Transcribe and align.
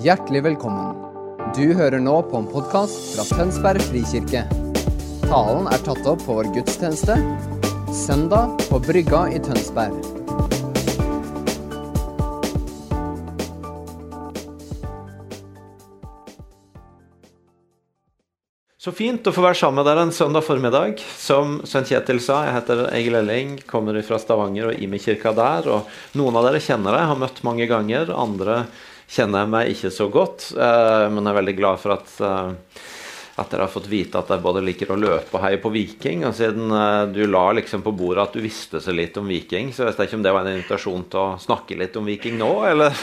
Hjertelig 0.00 0.40
velkommen. 0.46 0.94
Du 1.52 1.74
hører 1.76 2.00
nå 2.00 2.14
på 2.30 2.38
en 2.38 2.46
podkast 2.48 3.10
fra 3.12 3.24
Tønsberg 3.36 3.82
frikirke. 3.84 4.46
Talen 5.26 5.66
er 5.68 5.82
tatt 5.84 6.06
opp 6.08 6.22
på 6.24 6.38
vår 6.38 6.46
gudstjeneste 6.54 7.18
søndag 7.92 8.54
på 8.70 8.78
Brygga 8.80 9.26
i 9.28 9.42
Tønsberg. 9.44 9.98
Så 18.80 18.94
fint 18.96 19.28
å 19.28 19.34
få 19.36 19.44
være 19.44 19.58
sammen 19.60 19.82
med 19.82 19.90
dere 19.90 20.06
en 20.06 20.14
søndag 20.16 20.46
formiddag. 20.46 21.02
Som 21.20 21.58
Svein 21.68 21.84
Kjetil 21.84 22.22
sa, 22.24 22.46
jeg 22.46 22.56
heter 22.56 22.86
Egil 22.88 23.18
Elling, 23.20 23.58
kommer 23.68 24.00
fra 24.00 24.16
Stavanger 24.22 24.70
og 24.70 24.80
Imi-kirka 24.80 25.34
der. 25.36 25.68
og 25.68 26.16
Noen 26.16 26.40
av 26.40 26.48
dere 26.48 26.62
kjenner 26.64 26.96
jeg, 26.96 27.10
har 27.12 27.20
møtt 27.20 27.44
mange 27.44 27.68
ganger. 27.68 28.14
Andre 28.16 28.62
kjenner 28.64 28.88
jeg 29.18 29.50
meg 29.50 29.74
ikke 29.74 29.92
så 29.94 30.08
godt. 30.12 30.52
Eh, 30.54 31.06
men 31.10 31.24
jeg 31.24 31.32
er 31.32 31.40
veldig 31.40 31.56
glad 31.58 31.80
for 31.82 31.96
at, 31.96 32.12
eh, 32.22 32.82
at 33.40 33.50
dere 33.50 33.64
har 33.64 33.72
fått 33.72 33.88
vite 33.90 34.20
at 34.20 34.28
jeg 34.30 34.42
både 34.44 34.62
liker 34.62 34.92
å 34.92 34.98
løpe 35.00 35.36
og 35.36 35.42
heie 35.44 35.58
på 35.62 35.72
Viking. 35.74 36.24
Og 36.28 36.34
siden 36.38 36.70
eh, 36.70 37.06
du 37.10 37.24
la 37.26 37.46
liksom 37.56 37.82
på 37.82 37.94
bordet 37.96 38.28
at 38.28 38.36
du 38.36 38.44
visste 38.44 38.82
så 38.82 38.94
litt 38.94 39.18
om 39.18 39.26
Viking, 39.30 39.72
så 39.74 39.88
vet 39.88 39.98
jeg 39.98 40.10
ikke 40.10 40.20
om 40.20 40.26
det 40.26 40.34
var 40.36 40.46
en 40.46 40.54
invitasjon 40.54 41.08
til 41.10 41.22
å 41.22 41.40
snakke 41.42 41.78
litt 41.80 41.98
om 41.98 42.06
Viking 42.06 42.38
nå, 42.38 42.52
eller? 42.70 42.94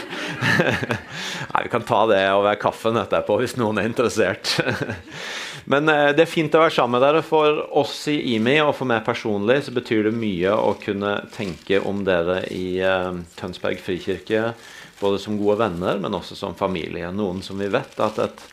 Nei, 1.52 1.62
vi 1.66 1.74
kan 1.74 1.84
ta 1.88 2.04
det 2.10 2.24
over 2.32 2.60
kaffen 2.60 3.00
etterpå 3.00 3.40
hvis 3.42 3.58
noen 3.60 3.82
er 3.82 3.90
interessert. 3.92 4.56
Men 5.66 5.88
det 5.88 6.22
er 6.22 6.30
fint 6.30 6.54
å 6.54 6.62
være 6.62 6.74
sammen 6.76 6.98
med 6.98 7.04
dere. 7.06 7.22
For 7.26 7.62
oss 7.80 8.04
i 8.12 8.18
IMI 8.34 8.58
og 8.62 8.74
for 8.78 8.88
meg 8.90 9.02
personlig 9.06 9.62
så 9.66 9.74
betyr 9.74 10.06
det 10.06 10.14
mye 10.16 10.54
å 10.54 10.76
kunne 10.82 11.16
tenke 11.34 11.80
om 11.82 12.04
dere 12.06 12.42
i 12.54 12.78
Tønsberg 13.38 13.80
frikirke 13.82 14.52
både 15.00 15.18
som 15.22 15.38
gode 15.38 15.58
venner, 15.62 15.98
men 16.02 16.14
også 16.14 16.36
som 16.38 16.56
familie. 16.58 17.10
Noen 17.14 17.42
som 17.44 17.58
vi 17.60 17.70
vet 17.72 17.98
at 18.02 18.18
et 18.22 18.44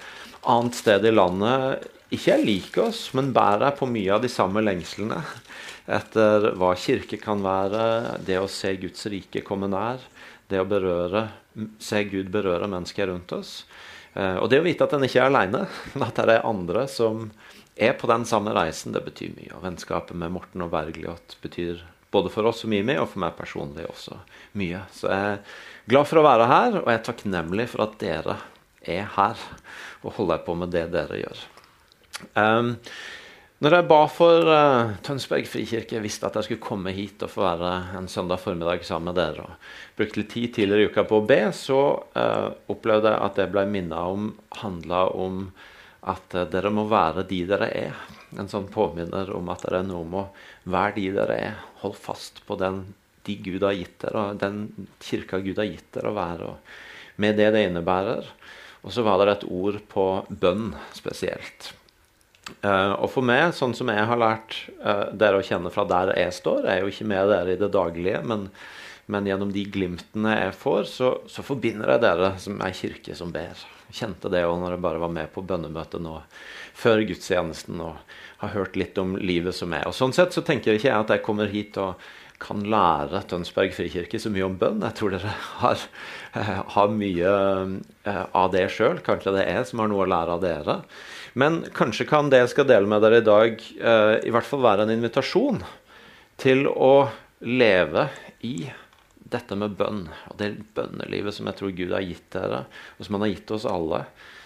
annet 0.46 0.78
sted 0.78 1.06
i 1.06 1.14
landet 1.14 1.86
ikke 2.14 2.36
er 2.36 2.46
lik 2.46 2.78
oss, 2.82 3.08
men 3.18 3.34
bærer 3.36 3.76
på 3.78 3.88
mye 3.90 4.14
av 4.16 4.24
de 4.24 4.32
samme 4.32 4.62
lengslene 4.64 5.22
etter 5.98 6.52
hva 6.60 6.74
kirke 6.80 7.20
kan 7.22 7.42
være, 7.46 8.20
det 8.26 8.40
å 8.42 8.52
se 8.52 8.76
Guds 8.82 9.08
rike 9.12 9.44
komme 9.46 9.70
nær, 9.72 10.02
det 10.50 10.62
å 10.62 10.70
berøre, 10.70 11.28
se 11.82 12.04
Gud 12.10 12.30
berøre 12.34 12.70
mennesker 12.70 13.10
rundt 13.10 13.34
oss. 13.34 13.64
Eh, 14.16 14.38
og 14.40 14.50
det 14.52 14.62
å 14.62 14.66
vite 14.66 14.88
at 14.88 14.96
en 14.96 15.06
ikke 15.06 15.22
er 15.22 15.30
aleine, 15.30 15.66
men 15.94 16.08
at 16.08 16.22
det 16.24 16.38
er 16.38 16.48
andre 16.48 16.88
som 16.92 17.30
er 17.76 17.96
på 18.00 18.08
den 18.08 18.24
samme 18.28 18.54
reisen, 18.56 18.96
det 18.96 19.04
betyr 19.04 19.36
mye. 19.36 19.52
Og 19.58 19.66
vennskapet 19.66 20.18
med 20.18 20.34
Morten 20.38 20.64
og 20.64 20.72
Bergljot 20.74 21.38
betyr 21.44 21.84
både 22.16 22.32
for 22.32 22.48
oss 22.48 22.62
som 22.64 22.72
Mimi 22.72 22.96
og 22.96 23.10
for 23.12 23.26
meg 23.26 23.36
personlig 23.36 23.88
også 23.90 24.22
mye. 24.56 24.86
Så 24.96 25.10
jeg 25.12 25.34
er 25.34 25.42
glad 25.92 26.08
for 26.08 26.22
å 26.22 26.28
være 26.28 26.48
her, 26.48 26.78
og 26.80 26.88
jeg 26.88 27.02
er 27.02 27.10
takknemlig 27.10 27.68
for 27.74 27.84
at 27.88 27.98
dere 28.00 28.38
er 28.86 29.10
her 29.18 29.42
og 30.06 30.16
holder 30.16 30.44
på 30.46 30.56
med 30.56 30.72
det 30.72 30.86
dere 30.94 31.20
gjør. 31.20 31.44
Um, 32.38 32.76
når 33.64 33.78
jeg 33.78 33.88
ba 33.88 34.00
for 34.12 34.50
uh, 34.52 34.96
Tønsberg 35.06 35.46
frikirke, 35.48 36.02
visste 36.04 36.28
at 36.28 36.36
jeg 36.36 36.48
skulle 36.50 36.64
komme 36.66 36.92
hit 36.92 37.24
og 37.24 37.32
få 37.32 37.46
være 37.46 37.70
en 37.96 38.10
søndag 38.12 38.42
formiddag 38.44 38.84
sammen 38.84 39.14
med 39.14 39.20
dere, 39.22 39.46
og 39.46 39.96
brukte 39.96 40.20
litt 40.20 40.34
tid 40.34 40.52
tidligere 40.58 40.84
i 40.84 40.90
uka 40.92 41.06
på 41.08 41.22
å 41.22 41.28
be, 41.30 41.40
så 41.56 41.80
uh, 42.18 42.50
opplevde 42.72 43.14
jeg 43.14 43.24
at 43.30 43.40
det 43.40 43.48
ble 43.54 43.64
minna 43.72 44.02
om 44.12 44.34
handla 44.60 45.06
om 45.16 45.46
at 46.12 46.36
uh, 46.36 46.44
dere 46.52 46.74
må 46.76 46.84
være 46.92 47.24
de 47.30 47.40
dere 47.48 47.70
er. 47.72 48.04
En 48.36 48.52
sånn 48.52 48.68
påminner 48.74 49.32
om 49.32 49.48
at 49.54 49.64
dere 49.64 49.86
er 49.86 49.88
noe 49.88 50.04
med 50.04 50.26
å 50.26 50.76
være 50.76 50.98
de 51.00 51.08
dere 51.16 51.40
er. 51.48 51.64
Hold 51.86 51.96
fast 51.96 52.44
på 52.50 52.60
den 52.60 52.84
de 53.26 53.38
Gud 53.40 53.64
har 53.64 53.74
gitt 53.80 53.96
dere, 54.04 54.28
og 54.34 54.44
den 54.44 54.90
kirka 55.02 55.40
Gud 55.42 55.64
har 55.64 55.72
gitt 55.72 55.88
dere 55.96 56.12
å 56.12 56.20
være. 56.20 56.52
Og 56.52 57.24
med 57.24 57.40
det 57.40 57.48
det 57.56 57.64
innebærer. 57.70 58.28
Og 58.84 58.94
så 58.94 59.08
var 59.08 59.24
det 59.24 59.32
et 59.40 59.48
ord 59.48 59.80
på 59.90 60.06
bønn 60.30 60.74
spesielt. 60.94 61.72
Uh, 62.46 62.94
og 63.02 63.10
for 63.10 63.26
meg, 63.26 63.56
sånn 63.58 63.74
som 63.74 63.90
jeg 63.90 64.06
har 64.06 64.20
lært 64.22 64.58
uh, 64.84 65.10
dere 65.18 65.40
å 65.42 65.46
kjenne 65.46 65.72
fra 65.74 65.86
der 65.90 66.12
jeg 66.14 66.34
står 66.36 66.68
Jeg 66.68 66.74
er 66.76 66.84
jo 66.84 66.92
ikke 66.92 67.08
med 67.10 67.32
dere 67.32 67.56
i 67.56 67.62
det 67.62 67.72
daglige, 67.74 68.20
men, 68.22 68.44
men 69.10 69.30
gjennom 69.30 69.54
de 69.54 69.64
glimtene 69.74 70.36
jeg 70.36 70.52
får, 70.62 70.84
så, 70.92 71.10
så, 71.32 71.46
forbinder 71.46 71.96
jeg 71.96 72.04
dere 72.06 72.36
som 72.42 72.62
ei 72.62 72.70
kirke 72.78 73.18
som 73.18 73.34
ber. 73.34 73.66
Kjente 73.90 74.30
det 74.34 74.44
òg 74.46 74.60
når 74.62 74.76
jeg 74.76 74.84
bare 74.86 75.02
var 75.02 75.14
med 75.14 75.32
på 75.34 75.42
bønnemøtet 75.46 76.04
nå 76.06 76.20
før 76.78 77.02
gudstjenesten 77.10 77.82
og 77.82 77.98
har 78.44 78.54
hørt 78.54 78.78
litt 78.78 78.98
om 79.02 79.16
livet 79.18 79.56
som 79.58 79.74
er. 79.74 79.88
Og 79.90 79.98
Sånn 79.98 80.14
sett 80.14 80.36
så 80.36 80.46
tenker 80.46 80.74
jeg 80.74 80.84
ikke 80.84 80.92
jeg 80.92 81.02
at 81.02 81.16
jeg 81.16 81.26
kommer 81.26 81.50
hit 81.50 81.82
og 81.82 81.98
kan 82.42 82.62
lære 82.68 83.24
Tønsberg 83.30 83.74
frikirke 83.74 84.20
så 84.20 84.30
mye 84.34 84.46
om 84.46 84.58
bønn. 84.60 84.84
Jeg 84.84 84.98
tror 85.00 85.14
dere 85.16 85.34
har, 85.64 85.86
eh, 86.36 86.56
har 86.76 86.90
mye 86.92 87.36
eh, 88.06 88.24
av 88.36 88.52
det 88.54 88.68
sjøl. 88.76 89.00
Kanskje 89.06 89.38
det 89.38 89.46
er 89.46 89.62
jeg 89.62 89.70
som 89.72 89.82
har 89.82 89.90
noe 89.92 90.04
å 90.06 90.10
lære 90.12 90.36
av 90.36 90.44
dere. 90.44 90.82
Men 91.36 91.64
kanskje 91.76 92.08
kan 92.08 92.32
det 92.32 92.42
jeg 92.44 92.54
skal 92.54 92.70
dele 92.70 92.90
med 92.90 93.04
dere 93.04 93.20
i 93.20 93.26
dag, 93.26 93.60
eh, 93.60 94.16
i 94.24 94.32
hvert 94.32 94.48
fall 94.48 94.64
være 94.64 94.86
en 94.86 94.94
invitasjon 94.96 95.60
til 96.42 96.66
å 96.72 97.10
leve 97.44 98.08
i 98.48 98.70
dette 99.36 99.58
med 99.60 99.76
bønn. 99.76 100.06
Og 100.32 100.40
det 100.40 100.54
bønnelivet 100.78 101.36
som 101.36 101.50
jeg 101.52 101.60
tror 101.60 101.76
Gud 101.76 101.92
har 101.96 102.06
gitt 102.06 102.30
dere, 102.36 102.64
og 102.96 103.08
som 103.08 103.18
han 103.18 103.28
har 103.28 103.34
gitt 103.34 103.54
oss 103.56 103.68
alle. 103.68 104.06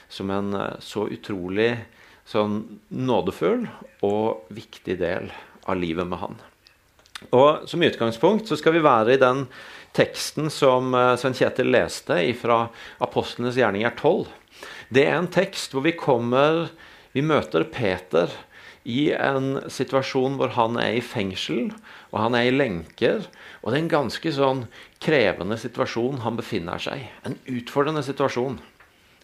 Som 0.09 0.31
en 0.33 0.55
så 0.81 1.05
utrolig 1.13 1.75
sånn 2.29 2.61
nådefull 2.93 3.65
og 4.05 4.49
viktig 4.53 4.97
del 5.01 5.29
av 5.69 5.77
livet 5.79 6.07
med 6.07 6.21
Han. 6.21 6.39
Og 7.35 7.67
Som 7.69 7.83
utgangspunkt 7.83 8.47
så 8.47 8.57
skal 8.57 8.77
vi 8.77 8.85
være 8.85 9.15
i 9.15 9.21
den 9.21 9.45
teksten 9.97 10.51
som 10.53 10.93
eh, 10.95 11.15
Svein 11.19 11.35
Kjetil 11.35 11.71
leste 11.73 12.19
fra 12.39 12.67
Apostlenes 13.03 13.57
gjerninger 13.59 13.95
12. 13.97 14.27
Det 14.93 15.05
er 15.05 15.17
en 15.17 15.31
tekst 15.31 15.75
hvor 15.75 15.85
vi 15.85 15.97
kommer 15.97 16.69
Vi 17.13 17.21
møter 17.25 17.65
Peter 17.69 18.31
i 18.89 19.11
en 19.13 19.59
situasjon 19.69 20.37
hvor 20.39 20.53
han 20.55 20.77
er 20.81 20.95
i 20.97 21.01
fengsel, 21.03 21.67
og 22.13 22.17
han 22.23 22.37
er 22.37 22.47
i 22.47 22.53
lenker. 22.53 23.25
Og 23.61 23.69
det 23.69 23.75
er 23.75 23.83
en 23.83 23.91
ganske 23.91 24.31
sånn 24.33 24.61
krevende 25.03 25.57
situasjon 25.59 26.21
han 26.23 26.37
befinner 26.39 26.81
seg 26.81 27.03
i. 27.03 27.09
En 27.27 27.35
utfordrende 27.57 28.05
situasjon. 28.05 28.55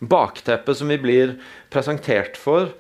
Bakteppet 0.02 0.82
som 0.82 0.92
vi 0.92 1.00
blir 1.02 1.38
presentert 1.74 2.38
for, 2.42 2.74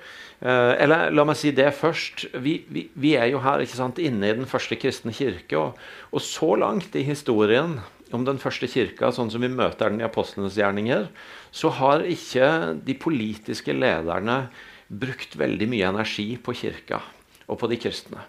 Eh, 0.45 0.73
eller 0.83 1.13
la 1.15 1.23
meg 1.25 1.37
si 1.39 1.53
det 1.55 1.71
først. 1.77 2.27
Vi, 2.43 2.57
vi, 2.69 2.87
vi 2.99 3.15
er 3.17 3.31
jo 3.31 3.41
her 3.43 3.63
ikke 3.63 3.77
sant, 3.79 4.01
inne 4.03 4.29
i 4.29 4.37
den 4.37 4.49
første 4.49 4.77
kristne 4.79 5.13
kirke. 5.15 5.57
Og, 5.57 5.79
og, 6.11 6.21
så 6.23 6.53
langt 6.59 6.95
i 6.95 7.05
historien 7.07 7.79
om 8.15 8.25
den 8.27 8.39
første 8.41 8.69
kirka, 8.71 9.11
sånn 9.13 9.31
som 9.33 9.43
vi 9.43 9.51
møter 9.51 9.91
den 9.91 10.01
i 10.01 10.07
apostlenes 10.07 10.57
gjerninger, 10.59 11.09
så 11.55 11.71
har 11.77 12.05
ikke 12.07 12.47
de 12.85 12.95
politiske 12.99 13.75
lederne 13.75 14.45
brukt 14.87 15.35
veldig 15.39 15.67
mye 15.71 15.91
energi 15.91 16.29
på 16.41 16.55
kirka 16.57 17.01
og 17.45 17.59
på 17.61 17.69
de 17.69 17.77
kristne. 17.77 18.23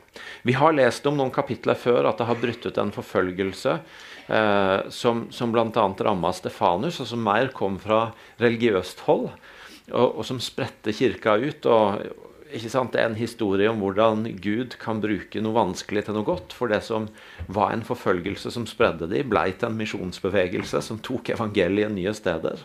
Vi 0.44 0.56
har 0.56 0.74
lest 0.76 1.06
om 1.08 1.16
noen 1.16 1.32
kapitler 1.32 1.78
før 1.78 2.10
at 2.10 2.20
det 2.20 2.28
har 2.28 2.40
brutt 2.40 2.66
ut 2.68 2.80
en 2.80 2.92
forfølgelse 2.92 3.78
eh, 3.78 4.88
som, 4.92 5.26
som 5.32 5.54
bl.a. 5.54 5.86
ramma 6.08 6.32
Stefanus, 6.36 7.00
og 7.00 7.08
som 7.08 7.24
mer 7.24 7.48
kom 7.56 7.78
fra 7.80 8.10
religiøst 8.42 9.06
hold 9.08 9.30
og, 9.30 10.08
og 10.10 10.22
som 10.28 10.42
spredte 10.42 10.92
kirka 10.96 11.38
ut. 11.40 11.66
og 11.70 12.25
ikke 12.54 12.70
sant? 12.70 12.92
Det 12.94 13.00
er 13.02 13.10
en 13.10 13.18
historie 13.18 13.68
om 13.70 13.80
hvordan 13.82 14.24
Gud 14.42 14.76
kan 14.82 15.00
bruke 15.02 15.40
noe 15.42 15.56
vanskelig 15.56 16.06
til 16.06 16.16
noe 16.16 16.26
godt. 16.26 16.54
For 16.56 16.70
det 16.70 16.82
som 16.86 17.08
var 17.52 17.74
en 17.74 17.84
forfølgelse 17.86 18.52
som 18.54 18.68
spredde 18.68 19.08
de, 19.10 19.24
blei 19.26 19.50
til 19.54 19.70
en 19.70 19.78
misjonsbevegelse 19.80 20.82
som 20.84 21.00
tok 21.04 21.32
evangeliet 21.34 21.92
nye 21.94 22.14
steder. 22.16 22.62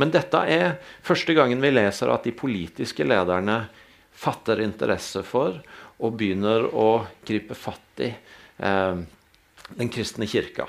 Men 0.00 0.14
dette 0.14 0.42
er 0.50 0.78
første 1.06 1.36
gangen 1.36 1.62
vi 1.64 1.72
leser 1.74 2.12
at 2.12 2.26
de 2.26 2.34
politiske 2.36 3.06
lederne 3.06 3.64
fatter 4.14 4.62
interesse 4.62 5.24
for 5.26 5.58
og 6.02 6.16
begynner 6.18 6.66
å 6.70 7.04
gripe 7.26 7.56
fatt 7.58 8.02
i 8.02 8.10
eh, 8.10 9.04
den 9.78 9.92
kristne 9.92 10.28
kirka. 10.30 10.68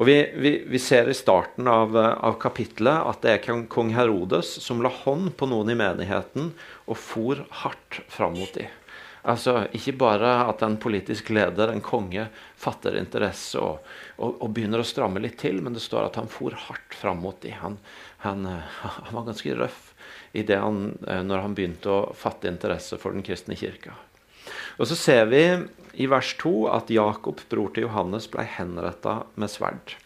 Og 0.00 0.06
vi, 0.08 0.16
vi, 0.34 0.52
vi, 0.66 0.78
ser 0.82 1.08
i 1.10 1.14
starten 1.14 1.68
av, 1.70 1.94
av 1.96 2.38
kapittelet 2.42 3.06
at 3.06 3.22
det 3.22 3.34
er 3.36 3.66
kong 3.70 3.92
Herodes 3.94 4.56
som 4.64 4.82
la 4.82 4.90
hånd 4.90 5.34
på 5.38 5.46
noen 5.50 5.70
i 5.70 5.78
menigheten 5.78 6.50
og 6.86 6.98
for 6.98 7.44
hardt 7.62 8.00
fram 8.10 8.38
mot 8.40 8.54
dem. 8.56 8.70
Altså, 9.20 9.66
Ikke 9.76 9.92
bare 10.00 10.30
at 10.48 10.62
en 10.64 10.78
politisk 10.80 11.28
leder, 11.36 11.68
en 11.68 11.84
konge, 11.84 12.26
fatter 12.56 12.96
interesse 12.96 13.60
og, 13.60 13.84
og, 14.16 14.38
og, 14.40 14.48
begynner 14.56 14.80
å 14.80 14.86
stramme 14.88 15.20
litt 15.20 15.36
til, 15.42 15.60
men 15.60 15.76
det 15.76 15.84
står 15.84 16.08
at 16.08 16.16
han 16.16 16.30
for 16.32 16.56
hardt 16.56 16.96
fram 16.96 17.20
mot 17.20 17.36
dem. 17.44 17.58
Han, 17.60 17.76
han, 18.24 18.46
han, 18.86 19.12
var 19.12 19.28
ganske 19.28 19.56
røff 19.58 19.90
i 20.32 20.46
det 20.46 20.56
han, 20.62 20.94
når 21.04 21.44
han 21.44 21.58
begynte 21.58 21.92
å 21.92 22.14
fatte 22.16 22.48
interesse 22.48 22.96
for 23.02 23.12
den 23.12 23.26
kristne 23.26 23.58
kirka. 23.58 23.92
Og 24.80 24.88
Så 24.88 24.96
ser 24.96 25.26
vi 25.28 25.42
i 25.92 26.06
vers 26.10 26.34
2 26.42 26.54
at 26.70 26.90
Jakob, 26.92 27.40
bror 27.50 27.72
til 27.74 27.88
Johannes, 27.88 28.28
ble 28.30 28.44
henretta 28.46 29.22
med 29.34 29.52
sverd. 29.52 29.96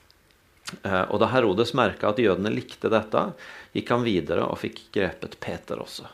Eh, 0.82 1.04
og 1.10 1.20
Da 1.20 1.28
Herodes 1.32 1.74
merka 1.76 2.10
at 2.10 2.22
jødene 2.22 2.52
likte 2.52 2.90
dette, 2.92 3.26
gikk 3.76 3.92
han 3.92 4.06
videre 4.06 4.46
og 4.48 4.60
fikk 4.62 4.86
grepet 4.94 5.36
Peter 5.42 5.82
også. 5.82 6.08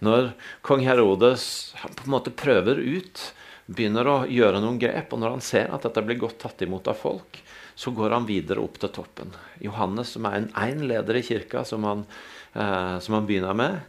Når 0.00 0.32
kong 0.64 0.86
Herodes 0.86 1.44
på 1.84 2.06
en 2.06 2.14
måte 2.14 2.32
prøver 2.32 2.80
ut, 2.80 3.24
begynner 3.70 4.08
å 4.08 4.16
gjøre 4.26 4.62
noen 4.62 4.80
grep, 4.80 5.12
og 5.12 5.20
når 5.22 5.36
han 5.36 5.44
ser 5.44 5.70
at 5.70 5.84
dette 5.86 6.02
blir 6.06 6.18
godt 6.18 6.40
tatt 6.42 6.62
imot 6.64 6.88
av 6.90 6.98
folk, 6.98 7.38
så 7.78 7.92
går 7.94 8.16
han 8.16 8.26
videre 8.28 8.62
opp 8.64 8.80
til 8.80 8.90
toppen. 8.92 9.30
Johannes, 9.62 10.16
som 10.16 10.26
er 10.28 10.40
en 10.40 10.48
én 10.58 10.82
leder 10.88 11.20
i 11.20 11.24
kirka, 11.24 11.62
som 11.64 11.84
han, 11.86 12.06
eh, 12.54 12.98
som 12.98 13.14
han 13.14 13.28
begynner 13.28 13.54
med. 13.54 13.80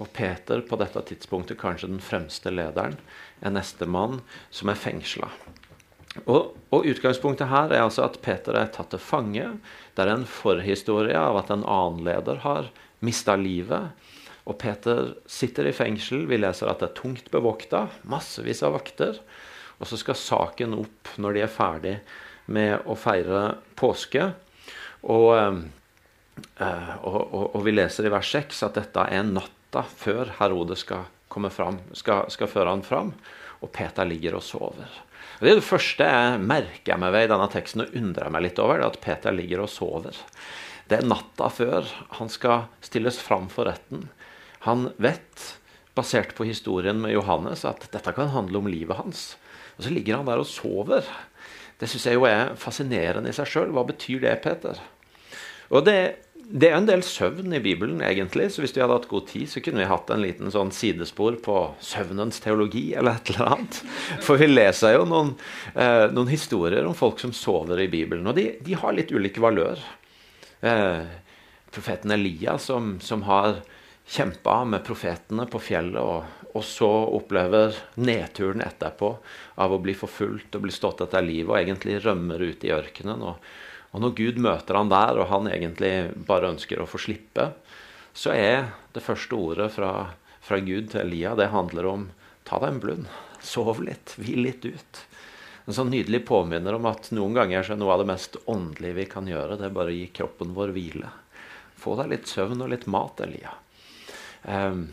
Og 0.00 0.12
Peter, 0.12 0.60
på 0.64 0.78
dette 0.80 1.00
tidspunktet 1.08 1.58
kanskje 1.60 1.90
den 1.90 2.00
fremste 2.04 2.52
lederen, 2.52 2.96
er 3.40 3.54
nestemann 3.54 4.20
som 4.54 4.70
er 4.72 4.78
fengsla. 4.78 5.30
Og, 6.24 6.56
og, 6.74 6.86
Utgangspunktet 6.90 7.50
her 7.50 7.70
er 7.70 7.84
altså 7.84 8.04
at 8.08 8.18
Peter 8.24 8.56
er 8.58 8.70
tatt 8.74 8.90
til 8.92 9.02
fange. 9.02 9.46
Det 9.94 10.04
er 10.04 10.12
en 10.12 10.26
forhistorie 10.26 11.16
av 11.16 11.38
at 11.38 11.52
en 11.54 11.62
annen 11.62 12.02
leder 12.06 12.42
har 12.44 12.70
mista 13.06 13.36
livet. 13.38 13.94
Og 14.50 14.58
Peter 14.58 15.14
sitter 15.30 15.68
i 15.70 15.76
fengsel. 15.76 16.26
Vi 16.30 16.40
leser 16.40 16.70
at 16.70 16.82
det 16.82 16.90
er 16.90 16.98
tungt 16.98 17.30
bevokta. 17.30 17.86
Massevis 18.10 18.64
av 18.66 18.74
vakter. 18.74 19.20
Og 19.78 19.88
så 19.88 20.00
skal 20.00 20.18
saken 20.18 20.74
opp 20.80 21.14
når 21.20 21.36
de 21.36 21.44
er 21.44 21.52
ferdig 21.52 21.94
med 22.50 22.88
å 22.90 22.96
feire 22.98 23.44
påske. 23.78 24.32
Og, 25.06 25.62
eh, 26.58 26.92
og, 27.06 27.54
og 27.54 27.62
vi 27.64 27.76
leser 27.76 28.08
i 28.08 28.12
vers 28.12 28.34
6 28.34 28.66
at 28.66 28.76
dette 28.80 29.06
er 29.06 29.30
natta 29.30 29.86
før 29.86 30.34
Herodes 30.40 30.82
skal, 30.84 31.06
fram, 31.30 31.78
skal, 31.92 32.30
skal 32.30 32.50
føre 32.50 32.74
han 32.74 32.82
fram. 32.86 33.14
Og 33.60 33.72
Peter 33.72 34.08
ligger 34.08 34.38
og 34.38 34.44
sover. 34.44 34.88
Det 35.40 35.52
er 35.52 35.60
det 35.60 35.64
første 35.64 36.04
jeg 36.04 36.40
merker 36.44 36.98
meg 37.00 37.12
ved 37.14 37.26
i 37.26 37.30
denne 37.32 37.48
teksten 37.52 37.84
og 37.84 37.94
undrer 37.96 38.32
meg 38.32 38.44
litt 38.44 38.58
over, 38.60 38.76
det 38.76 38.84
er 38.84 38.92
at 38.92 39.04
Peter 39.04 39.32
ligger 39.32 39.62
og 39.64 39.70
sover. 39.72 40.16
Det 40.90 40.98
er 40.98 41.08
natta 41.08 41.48
før 41.52 41.88
han 42.18 42.28
skal 42.32 42.66
stilles 42.84 43.20
fram 43.22 43.46
for 43.52 43.70
retten. 43.70 44.08
Han 44.66 44.90
vet, 45.00 45.46
basert 45.96 46.34
på 46.36 46.44
historien 46.48 47.00
med 47.00 47.14
Johannes, 47.14 47.64
at 47.68 47.86
dette 47.92 48.12
kan 48.16 48.32
handle 48.34 48.60
om 48.60 48.68
livet 48.68 48.98
hans. 48.98 49.22
Og 49.78 49.86
så 49.86 49.92
ligger 49.94 50.18
han 50.18 50.28
der 50.28 50.42
og 50.42 50.48
sover. 50.48 51.06
Det 51.80 51.88
syns 51.88 52.08
jeg 52.10 52.18
jo 52.18 52.26
er 52.28 52.56
fascinerende 52.60 53.32
i 53.32 53.36
seg 53.36 53.48
sjøl. 53.48 53.72
Hva 53.72 53.86
betyr 53.88 54.20
det, 54.26 54.34
Peter? 54.44 54.80
Og 55.70 55.86
det 55.86 56.00
det 56.50 56.66
er 56.66 56.74
en 56.80 56.86
del 56.88 57.02
søvn 57.06 57.52
i 57.54 57.60
Bibelen, 57.62 58.00
egentlig, 58.02 58.48
så 58.50 58.64
hvis 58.64 58.72
vi 58.74 58.82
hadde 58.82 58.96
hatt 58.96 59.08
god 59.10 59.28
tid, 59.30 59.46
så 59.52 59.60
kunne 59.62 59.84
vi 59.84 59.90
hatt 59.90 60.08
en 60.10 60.22
liten 60.24 60.50
sånn 60.50 60.72
sidespor 60.74 61.36
på 61.44 61.56
søvnens 61.84 62.42
teologi 62.42 62.88
eller 62.98 63.20
et 63.20 63.30
eller 63.30 63.52
annet. 63.54 63.78
For 64.26 64.40
vi 64.40 64.48
leser 64.50 64.96
jo 64.96 65.04
noen, 65.06 65.36
eh, 65.76 66.08
noen 66.10 66.32
historier 66.32 66.88
om 66.90 66.96
folk 66.98 67.22
som 67.22 67.34
sover 67.36 67.84
i 67.84 67.86
Bibelen, 67.92 68.26
og 68.26 68.34
de, 68.34 68.48
de 68.66 68.74
har 68.82 68.96
litt 68.98 69.14
ulik 69.14 69.38
valør. 69.38 69.78
Eh, 70.66 71.06
profeten 71.70 72.18
Elia, 72.18 72.58
som, 72.58 72.96
som 72.98 73.22
har 73.30 73.60
kjempa 74.10 74.64
med 74.66 74.82
profetene 74.82 75.46
på 75.46 75.62
fjellet, 75.62 76.02
og, 76.02 76.50
og, 76.50 76.62
så 76.66 76.90
opplever 77.14 77.78
nedturen 78.02 78.66
etterpå 78.66 79.14
av 79.62 79.70
å 79.70 79.78
bli 79.78 79.94
forfulgt 79.94 80.58
og 80.58 80.66
bli 80.66 80.74
stått 80.74 81.06
etter 81.06 81.22
livet, 81.22 81.54
og 81.54 81.60
egentlig 81.62 82.02
rømmer 82.02 82.42
ut 82.42 82.66
i 82.66 82.74
ørkenen. 82.74 83.22
og 83.22 83.69
og 83.90 84.02
når 84.04 84.14
Gud 84.18 84.38
møter 84.42 84.78
han 84.78 84.90
der, 84.92 85.18
og 85.18 85.30
han 85.32 85.48
egentlig 85.50 85.92
bare 86.28 86.52
ønsker 86.52 86.82
å 86.82 86.88
få 86.88 87.00
slippe, 87.02 87.50
så 88.14 88.34
er 88.34 88.70
det 88.94 89.02
første 89.02 89.34
ordet 89.34 89.70
fra, 89.74 90.12
fra 90.42 90.58
Gud 90.62 90.92
til 90.92 91.02
Elia 91.02 91.34
det 91.38 91.50
handler 91.54 91.88
om 91.90 92.08
ta 92.46 92.60
deg 92.62 92.74
en 92.74 92.82
blund. 92.82 93.08
Sov 93.42 93.80
litt. 93.82 94.14
Hvil 94.20 94.44
litt 94.46 94.66
ut. 94.66 95.02
En 95.66 95.76
sånn 95.76 95.90
nydelig 95.92 96.24
påminner 96.26 96.74
om 96.76 96.86
at 96.90 97.10
noen 97.14 97.36
ganger 97.36 97.66
så 97.66 97.74
er 97.74 97.80
noe 97.82 97.94
av 97.94 98.02
det 98.02 98.10
mest 98.10 98.38
åndelige 98.50 98.96
vi 98.96 99.08
kan 99.10 99.28
gjøre, 99.30 99.58
det 99.58 99.68
er 99.68 99.74
bare 99.74 99.92
å 99.92 99.96
gi 99.96 100.06
kroppen 100.14 100.54
vår 100.56 100.72
hvile. 100.74 101.10
Få 101.80 101.94
deg 102.00 102.10
litt 102.12 102.30
søvn 102.30 102.64
og 102.64 102.72
litt 102.72 102.88
mat, 102.90 103.22
Elia. 103.24 103.52
Um, 104.42 104.86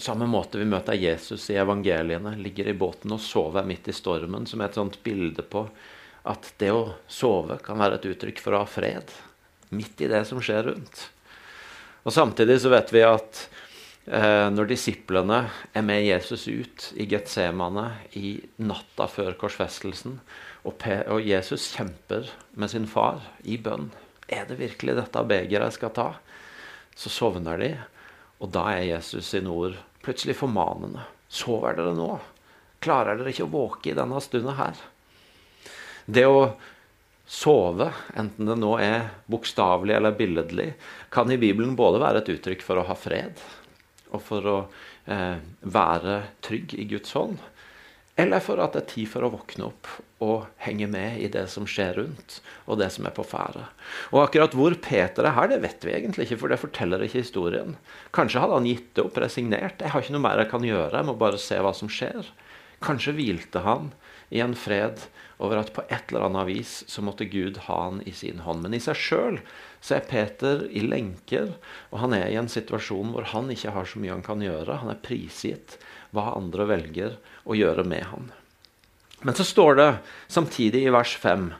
samme 0.00 0.26
måte 0.28 0.58
vi 0.58 0.66
møter 0.68 0.98
Jesus 0.98 1.44
i 1.52 1.58
evangeliene, 1.60 2.34
ligger 2.40 2.70
i 2.70 2.76
båten 2.76 3.14
og 3.14 3.22
sover 3.22 3.66
midt 3.68 3.88
i 3.88 3.94
stormen, 3.96 4.48
som 4.48 4.60
er 4.60 4.70
et 4.70 4.78
sånt 4.80 4.98
bilde 5.06 5.44
på 5.46 5.66
at 6.26 6.48
det 6.58 6.72
å 6.74 6.96
sove 7.08 7.58
kan 7.62 7.78
være 7.78 8.00
et 8.00 8.08
uttrykk 8.10 8.42
for 8.42 8.56
å 8.56 8.64
ha 8.64 8.68
fred 8.68 9.12
midt 9.74 10.00
i 10.02 10.10
det 10.10 10.24
som 10.28 10.40
skjer 10.42 10.70
rundt. 10.70 11.06
Og 12.06 12.14
Samtidig 12.14 12.60
så 12.62 12.70
vet 12.70 12.92
vi 12.94 13.02
at 13.06 13.40
eh, 14.06 14.46
når 14.54 14.70
disiplene 14.70 15.40
er 15.74 15.86
med 15.86 16.04
Jesus 16.06 16.46
ut 16.46 16.90
i 16.94 17.06
Getsemane 17.10 17.86
i 18.18 18.36
natta 18.62 19.08
før 19.10 19.34
korsfestelsen, 19.38 20.20
og, 20.66 20.82
og, 20.82 21.20
Jesus 21.22 21.68
kjemper 21.76 22.30
med 22.58 22.72
sin 22.72 22.88
far 22.90 23.20
i 23.46 23.54
bønn 23.62 23.92
Er 24.26 24.48
det 24.48 24.56
virkelig 24.58 24.96
dette 24.98 25.22
begeret 25.22 25.68
jeg 25.68 25.76
skal 25.76 25.92
ta? 25.94 26.08
Så 26.98 27.12
sovner 27.12 27.60
de, 27.60 27.68
og 28.42 28.50
da 28.50 28.64
er 28.72 28.88
Jesus 28.88 29.28
sine 29.30 29.52
ord 29.52 29.76
plutselig 30.02 30.34
formanende. 30.40 31.04
Sover 31.30 31.78
dere 31.78 31.94
nå? 31.94 32.08
Klarer 32.82 33.18
dere 33.18 33.30
ikke 33.30 33.46
å 33.46 33.52
våke 33.52 33.92
i 33.92 33.98
denne 33.98 34.18
stunda 34.22 34.56
her? 34.58 34.78
Det 36.06 36.26
å 36.26 36.40
sove, 37.26 37.90
enten 38.14 38.46
det 38.46 38.54
nå 38.60 38.76
er 38.78 39.08
bokstavelig 39.30 39.96
eller 39.96 40.14
billedlig, 40.14 40.70
kan 41.10 41.30
i 41.30 41.38
Bibelen 41.40 41.74
både 41.78 42.00
være 42.02 42.22
et 42.22 42.30
uttrykk 42.36 42.62
for 42.62 42.78
å 42.78 42.86
ha 42.86 42.94
fred 42.98 43.42
og 44.14 44.22
for 44.22 44.46
å 44.46 44.56
eh, 45.10 45.42
være 45.66 46.20
trygg 46.46 46.76
i 46.78 46.86
Guds 46.92 47.10
hånd, 47.18 47.40
eller 48.16 48.40
for 48.40 48.62
at 48.62 48.76
det 48.76 48.84
er 48.84 48.92
tid 48.94 49.10
for 49.10 49.26
å 49.26 49.32
våkne 49.34 49.66
opp 49.66 49.90
og 50.24 50.46
henge 50.62 50.86
med 50.88 51.18
i 51.20 51.26
det 51.28 51.42
som 51.52 51.66
skjer 51.68 51.98
rundt, 51.98 52.38
og 52.64 52.78
det 52.80 52.88
som 52.94 53.04
er 53.04 53.12
på 53.18 53.26
ferde. 53.26 53.66
Og 54.14 54.22
akkurat 54.22 54.54
hvor 54.56 54.78
Peter 54.80 55.26
er 55.26 55.34
her, 55.36 55.50
det 55.50 55.58
vet 55.66 55.84
vi 55.84 55.92
egentlig 55.92 56.24
ikke, 56.24 56.38
for 56.40 56.54
det 56.54 56.62
forteller 56.62 57.04
ikke 57.04 57.20
historien. 57.20 57.74
Kanskje 58.16 58.40
hadde 58.40 58.56
han 58.56 58.70
gitt 58.70 58.88
det 58.96 59.04
opp, 59.04 59.18
resignert. 59.20 59.82
'Jeg 59.82 59.92
har 59.92 60.06
ikke 60.06 60.16
noe 60.16 60.24
mer 60.24 60.40
jeg 60.40 60.52
kan 60.54 60.64
gjøre, 60.64 60.96
jeg 60.96 61.08
må 61.10 61.18
bare 61.18 61.42
se 61.42 61.60
hva 61.60 61.74
som 61.76 61.92
skjer'. 61.92 62.32
Kanskje 62.86 63.16
hvilte 63.18 63.60
han 63.66 63.90
i 64.30 64.40
en 64.42 64.56
fred 64.58 65.06
over 65.38 65.60
at 65.60 65.72
på 65.76 65.84
et 65.92 66.10
eller 66.10 66.26
annet 66.28 66.48
vis 66.48 66.78
så 66.88 67.04
måtte 67.04 67.28
Gud 67.28 67.58
ha 67.66 67.76
han 67.84 68.00
i 68.08 68.12
sin 68.16 68.40
hånd. 68.46 68.62
Men 68.64 68.76
i 68.76 68.80
seg 68.82 68.96
sjøl 68.98 69.40
så 69.84 69.98
er 69.98 70.08
Peter 70.08 70.64
i 70.70 70.82
lenker, 70.82 71.52
og 71.92 72.00
han 72.02 72.16
er 72.16 72.30
i 72.30 72.38
en 72.40 72.50
situasjon 72.50 73.12
hvor 73.14 73.28
han 73.34 73.52
ikke 73.52 73.74
har 73.76 73.88
så 73.88 74.00
mye 74.02 74.14
han 74.14 74.24
kan 74.26 74.42
gjøre. 74.42 74.80
Han 74.82 74.92
er 74.94 75.02
prisgitt 75.04 75.76
hva 76.16 76.32
andre 76.38 76.66
velger 76.70 77.18
å 77.44 77.58
gjøre 77.58 77.84
med 77.86 78.08
han. 78.12 78.32
Men 79.22 79.36
så 79.36 79.44
står 79.46 79.78
det 79.78 79.90
samtidig 80.32 80.86
i 80.86 80.94
vers 80.94 81.14
5 81.20 81.52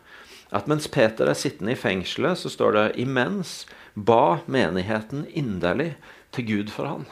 at 0.57 0.69
mens 0.71 0.87
Peter 0.89 1.29
er 1.29 1.37
sittende 1.37 1.75
i 1.75 1.79
fengselet, 1.79 2.39
så 2.39 2.51
står 2.53 2.77
det 2.77 2.85
imens 3.03 3.65
ba 3.95 4.39
menigheten 4.47 5.25
inderlig 5.35 5.97
til 6.37 6.47
Gud 6.47 6.71
for 6.73 6.89
han. 6.89 7.09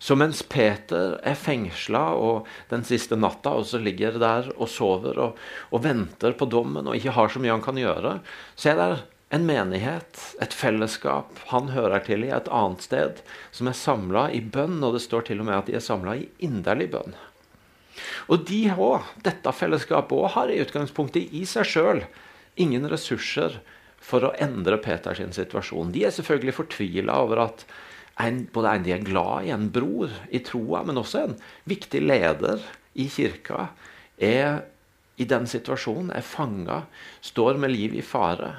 Så 0.00 0.16
mens 0.16 0.40
Peter 0.48 1.18
er 1.28 1.36
fengsla 1.36 2.02
og 2.16 2.48
den 2.70 2.86
siste 2.88 3.18
natta 3.20 3.52
også 3.60 3.82
ligger 3.84 4.16
der 4.20 4.48
og 4.56 4.70
sover 4.72 5.18
og, 5.20 5.40
og, 5.68 5.82
venter 5.84 6.32
på 6.32 6.48
dommen 6.48 6.88
og 6.88 6.96
ikke 6.96 7.12
har 7.18 7.28
så 7.28 7.42
mye 7.42 7.52
han 7.52 7.64
kan 7.64 7.80
gjøre, 7.80 8.14
så 8.56 8.72
er 8.72 8.80
det 8.80 8.90
en 9.36 9.44
menighet, 9.46 10.22
et 10.42 10.54
fellesskap 10.56 11.36
han 11.52 11.68
hører 11.70 12.00
til 12.06 12.24
i 12.26 12.32
et 12.34 12.48
annet 12.50 12.82
sted, 12.82 13.20
som 13.54 13.68
er 13.70 13.76
samla 13.78 14.24
i 14.34 14.40
bønn, 14.40 14.80
og 14.82 14.96
det 14.96 15.04
står 15.04 15.28
til 15.28 15.44
og 15.44 15.46
med 15.46 15.58
at 15.60 15.68
de 15.68 15.76
er 15.78 15.84
samla 15.84 16.16
i 16.18 16.24
inderlig 16.42 16.88
bønn. 16.96 17.14
Og 18.32 18.48
de 18.48 18.64
òg, 18.72 19.04
dette 19.22 19.52
fellesskapet 19.54 20.16
òg, 20.16 20.32
har 20.34 20.50
i 20.50 20.58
utgangspunktet 20.64 21.36
i 21.36 21.44
seg 21.46 21.68
sjøl 21.68 22.02
ingen 22.60 22.88
ressurser 22.90 23.60
for 24.00 24.24
å 24.24 24.34
endre 24.40 24.80
Peters 24.82 25.20
situasjon. 25.36 25.92
De 25.94 26.06
er 26.08 26.14
selvfølgelig 26.16 26.56
fortvila 26.56 27.20
over 27.22 27.44
at 27.44 27.64
en, 28.20 28.42
både 28.52 28.74
en 28.74 28.84
de 28.86 28.94
er 28.94 29.06
glad 29.06 29.46
i, 29.46 29.54
en 29.54 29.70
bror 29.72 30.12
i 30.30 30.42
troa, 30.44 30.82
men 30.86 31.00
også 31.00 31.24
en 31.24 31.38
viktig 31.70 32.02
leder 32.04 32.62
i 32.98 33.08
kirka, 33.12 33.70
er 34.20 34.62
i 35.20 35.26
den 35.28 35.46
situasjonen, 35.48 36.12
er 36.16 36.24
fanga, 36.24 36.84
står 37.24 37.60
med 37.60 37.74
liv 37.74 37.96
i 37.98 38.04
fare. 38.04 38.54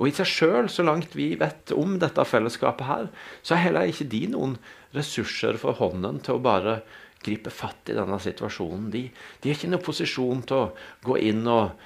Og 0.00 0.08
i 0.08 0.14
seg 0.16 0.28
sjøl, 0.28 0.70
så 0.72 0.84
langt 0.86 1.14
vi 1.14 1.34
vet 1.38 1.74
om 1.76 1.98
dette 2.00 2.24
fellesskapet 2.26 2.88
her, 2.88 3.08
så 3.44 3.54
er 3.54 3.66
heller 3.66 3.90
ikke 3.90 4.08
de 4.10 4.24
noen 4.32 4.56
ressurser 4.96 5.58
for 5.60 5.78
hånden 5.78 6.22
til 6.24 6.38
å 6.38 6.44
bare 6.44 6.80
gripe 7.20 7.52
fatt 7.52 7.92
i 7.92 7.96
denne 7.96 8.16
situasjonen. 8.22 8.88
De, 8.92 9.04
de 9.12 9.50
er 9.50 9.58
ikke 9.58 9.70
noen 9.70 9.84
posisjon 9.84 10.40
til 10.48 10.56
å 10.56 10.70
gå 11.04 11.18
inn 11.30 11.44
og, 11.52 11.76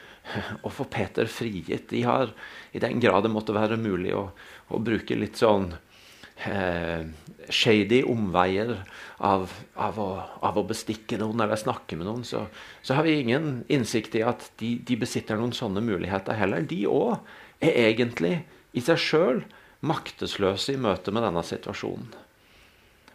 og 0.63 0.71
få 0.73 0.87
Peter 0.95 1.29
frigitt. 1.29 1.89
De 1.91 2.05
har, 2.07 2.31
i 2.73 2.83
den 2.83 3.03
grad 3.03 3.27
det 3.27 3.35
måtte 3.35 3.57
være 3.57 3.81
mulig, 3.83 4.15
å, 4.15 4.29
å 4.71 4.81
bruke 4.81 5.19
litt 5.19 5.41
sånn 5.43 5.73
eh, 6.43 7.07
shady 7.49 8.03
omveier 8.09 8.75
av, 9.19 9.53
av, 9.75 9.99
å, 10.01 10.09
av, 10.45 10.59
å, 10.59 10.67
bestikke 10.69 11.19
noen 11.21 11.45
eller 11.45 11.61
snakke 11.61 11.99
med 11.99 12.09
noen, 12.09 12.25
så, 12.27 12.47
så 12.83 12.99
har 12.99 13.07
vi 13.07 13.19
ingen 13.21 13.65
innsikt 13.73 14.17
i 14.19 14.25
at 14.27 14.51
de, 14.61 14.77
de 14.87 14.99
besitter 15.01 15.39
noen 15.41 15.55
sånne 15.57 15.85
muligheter 15.85 16.39
heller. 16.39 16.67
De 16.69 16.85
òg 16.91 17.19
er 17.65 17.79
egentlig 17.89 18.39
i 18.75 18.83
seg 18.85 19.01
sjøl 19.01 19.45
maktesløse 19.85 20.75
i 20.75 20.81
møte 20.81 21.13
med 21.15 21.27
denne 21.27 21.45
situasjonen. 21.45 22.09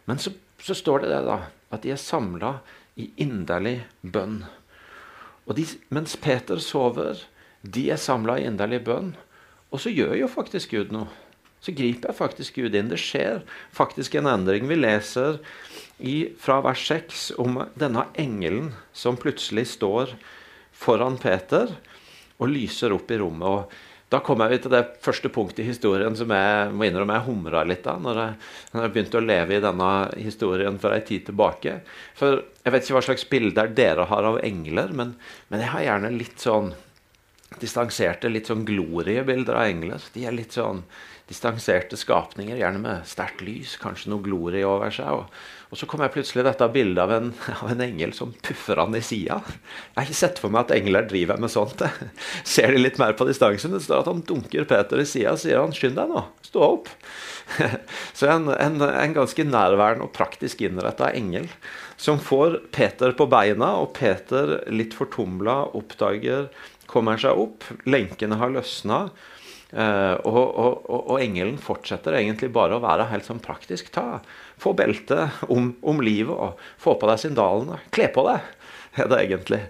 Men 0.08 0.22
så, 0.22 0.32
så 0.62 0.76
står 0.76 1.04
det 1.04 1.12
det, 1.12 1.24
da, 1.28 1.38
at 1.70 1.84
de 1.84 1.92
er 1.94 2.00
samla 2.00 2.56
i 3.00 3.10
inderlig 3.22 3.80
bønn. 4.02 4.42
Og 5.46 5.56
de, 5.58 5.66
mens 5.94 6.16
Peter 6.20 6.60
sover, 6.62 7.24
de 7.62 7.88
er 7.92 8.00
samla 8.00 8.38
i 8.38 8.46
inderlig 8.48 8.82
bønn. 8.86 9.12
Og 9.70 9.82
så 9.82 9.92
gjør 9.92 10.16
jo 10.18 10.30
faktisk 10.30 10.74
Gud 10.74 10.94
noe 10.94 11.10
så 11.60 11.74
griper 11.76 12.10
jeg 12.10 12.18
faktisk 12.18 12.60
Gud 12.60 12.76
inn. 12.76 12.88
Det 12.92 13.00
skjer 13.00 13.42
faktisk 13.76 14.16
en 14.16 14.30
endring. 14.30 14.68
Vi 14.70 14.78
leser 14.78 15.38
i, 15.98 16.32
fra 16.40 16.60
vers 16.64 16.82
6 16.88 17.26
om 17.42 17.60
denne 17.78 18.06
engelen 18.18 18.72
som 18.96 19.20
plutselig 19.20 19.66
står 19.76 20.16
foran 20.72 21.20
Peter. 21.20 21.76
og 22.40 22.48
lyser 22.48 22.94
opp 22.96 23.10
i 23.12 23.18
rommet. 23.20 23.44
og 23.44 23.72
da 24.10 24.18
kommer 24.26 24.48
vi 24.50 24.56
til 24.58 24.72
det 24.72 24.96
første 25.04 25.28
punktet 25.30 25.60
i 25.62 25.68
historien 25.68 26.16
som 26.18 26.32
jeg 26.34 26.70
må 26.74 26.86
innrømme 26.88 27.14
jeg 27.14 27.26
humra 27.28 27.60
litt 27.68 27.84
av 27.86 28.00
når 28.02 28.16
jeg, 28.18 28.32
når 28.72 28.82
jeg, 28.82 28.92
begynte 28.94 29.20
å 29.20 29.22
leve 29.22 29.54
i 29.54 29.60
denne 29.62 29.90
historien 30.16 30.78
for 30.82 30.96
ei 30.96 31.04
tid 31.06 31.28
tilbake. 31.28 31.76
For 32.18 32.40
Jeg 32.64 32.72
vet 32.72 32.82
ikke 32.84 32.96
hva 32.96 33.04
slags 33.06 33.26
bilder 33.30 33.70
dere 33.76 34.08
har 34.10 34.26
av 34.26 34.40
engler, 34.42 34.90
men, 34.96 35.14
men 35.48 35.62
jeg 35.62 35.70
har 35.74 35.84
gjerne 35.84 36.10
litt 36.16 36.42
sånn 36.42 36.72
distanserte, 37.60 38.32
litt 38.32 38.50
sånn 38.50 38.66
gloriebilder 38.66 39.60
av 39.60 39.70
engler. 39.70 40.02
De 40.14 40.26
er 40.26 40.34
litt 40.34 40.58
sånn 40.58 40.82
distanserte 41.30 41.96
skapninger, 41.98 42.58
gjerne 42.58 42.80
med 42.82 43.06
sterkt 43.08 43.42
lys, 43.46 43.76
kanskje 43.80 44.10
noe 44.10 44.24
glorie 44.24 44.66
over 44.66 44.90
seg. 44.94 45.10
Og, 45.14 45.42
og 45.70 45.78
så 45.78 45.86
kom 45.86 46.02
jeg 46.02 46.12
plutselig 46.16 46.44
dette 46.46 46.66
bildet 46.74 47.02
av 47.04 47.14
en, 47.14 47.30
av 47.60 47.70
en 47.70 47.84
engel 47.86 48.14
som 48.16 48.32
puffer 48.42 48.80
han 48.82 48.96
i 48.98 49.02
sida. 49.04 49.38
Jeg 49.46 49.98
har 49.98 50.08
ikke 50.08 50.20
sett 50.20 50.42
for 50.42 50.52
meg 50.52 50.66
at 50.66 50.74
engler 50.80 51.06
driver 51.10 51.38
med 51.42 51.52
sånt. 51.54 51.84
Jeg 51.86 52.10
ser 52.56 52.74
de 52.74 52.82
litt 52.82 52.98
mer 53.02 53.14
på 53.18 53.28
distansen. 53.28 53.76
Det 53.76 53.84
står 53.86 54.02
at 54.02 54.10
han 54.10 54.24
dunker 54.26 54.66
Peter 54.70 55.02
i 55.02 55.06
sida 55.08 55.36
og 55.36 55.44
sier 55.44 55.62
han, 55.62 55.76
'skynd 55.76 55.98
deg 56.00 56.10
nå, 56.10 56.24
stå 56.50 56.66
opp'. 56.66 56.90
Så 58.18 58.28
en, 58.30 58.50
en, 58.54 58.82
en 58.82 59.14
ganske 59.14 59.46
nærværende 59.46 60.06
og 60.06 60.14
praktisk 60.14 60.60
innretta 60.66 61.12
engel 61.14 61.48
som 62.00 62.20
får 62.22 62.60
Peter 62.72 63.12
på 63.12 63.26
beina, 63.28 63.74
og 63.82 63.90
Peter, 63.98 64.60
litt 64.72 64.94
fortumla, 64.96 65.62
oppdager 65.76 66.48
Kommer 66.90 67.20
seg 67.22 67.38
opp, 67.38 67.62
lenkene 67.86 68.34
har 68.40 68.50
løsna. 68.50 69.04
Uh, 69.70 70.16
og, 70.26 70.38
og, 70.58 70.86
og, 70.90 71.12
engelen 71.22 71.54
fortsetter 71.62 72.16
egentlig 72.18 72.48
bare 72.50 72.74
å 72.74 72.82
være 72.82 73.06
helt 73.12 73.28
sånn 73.28 73.42
praktisk. 73.42 73.92
Ta, 73.94 74.18
Få 74.60 74.72
beltet 74.76 75.44
om, 75.46 75.70
om, 75.86 76.00
livet 76.02 76.34
og 76.34 76.58
få 76.80 76.96
på 76.98 77.08
deg 77.10 77.20
sandalene. 77.22 77.78
Kle 77.94 78.08
på 78.12 78.26
deg, 78.26 78.48
er 78.98 79.12
det 79.12 79.20
egentlig. 79.22 79.60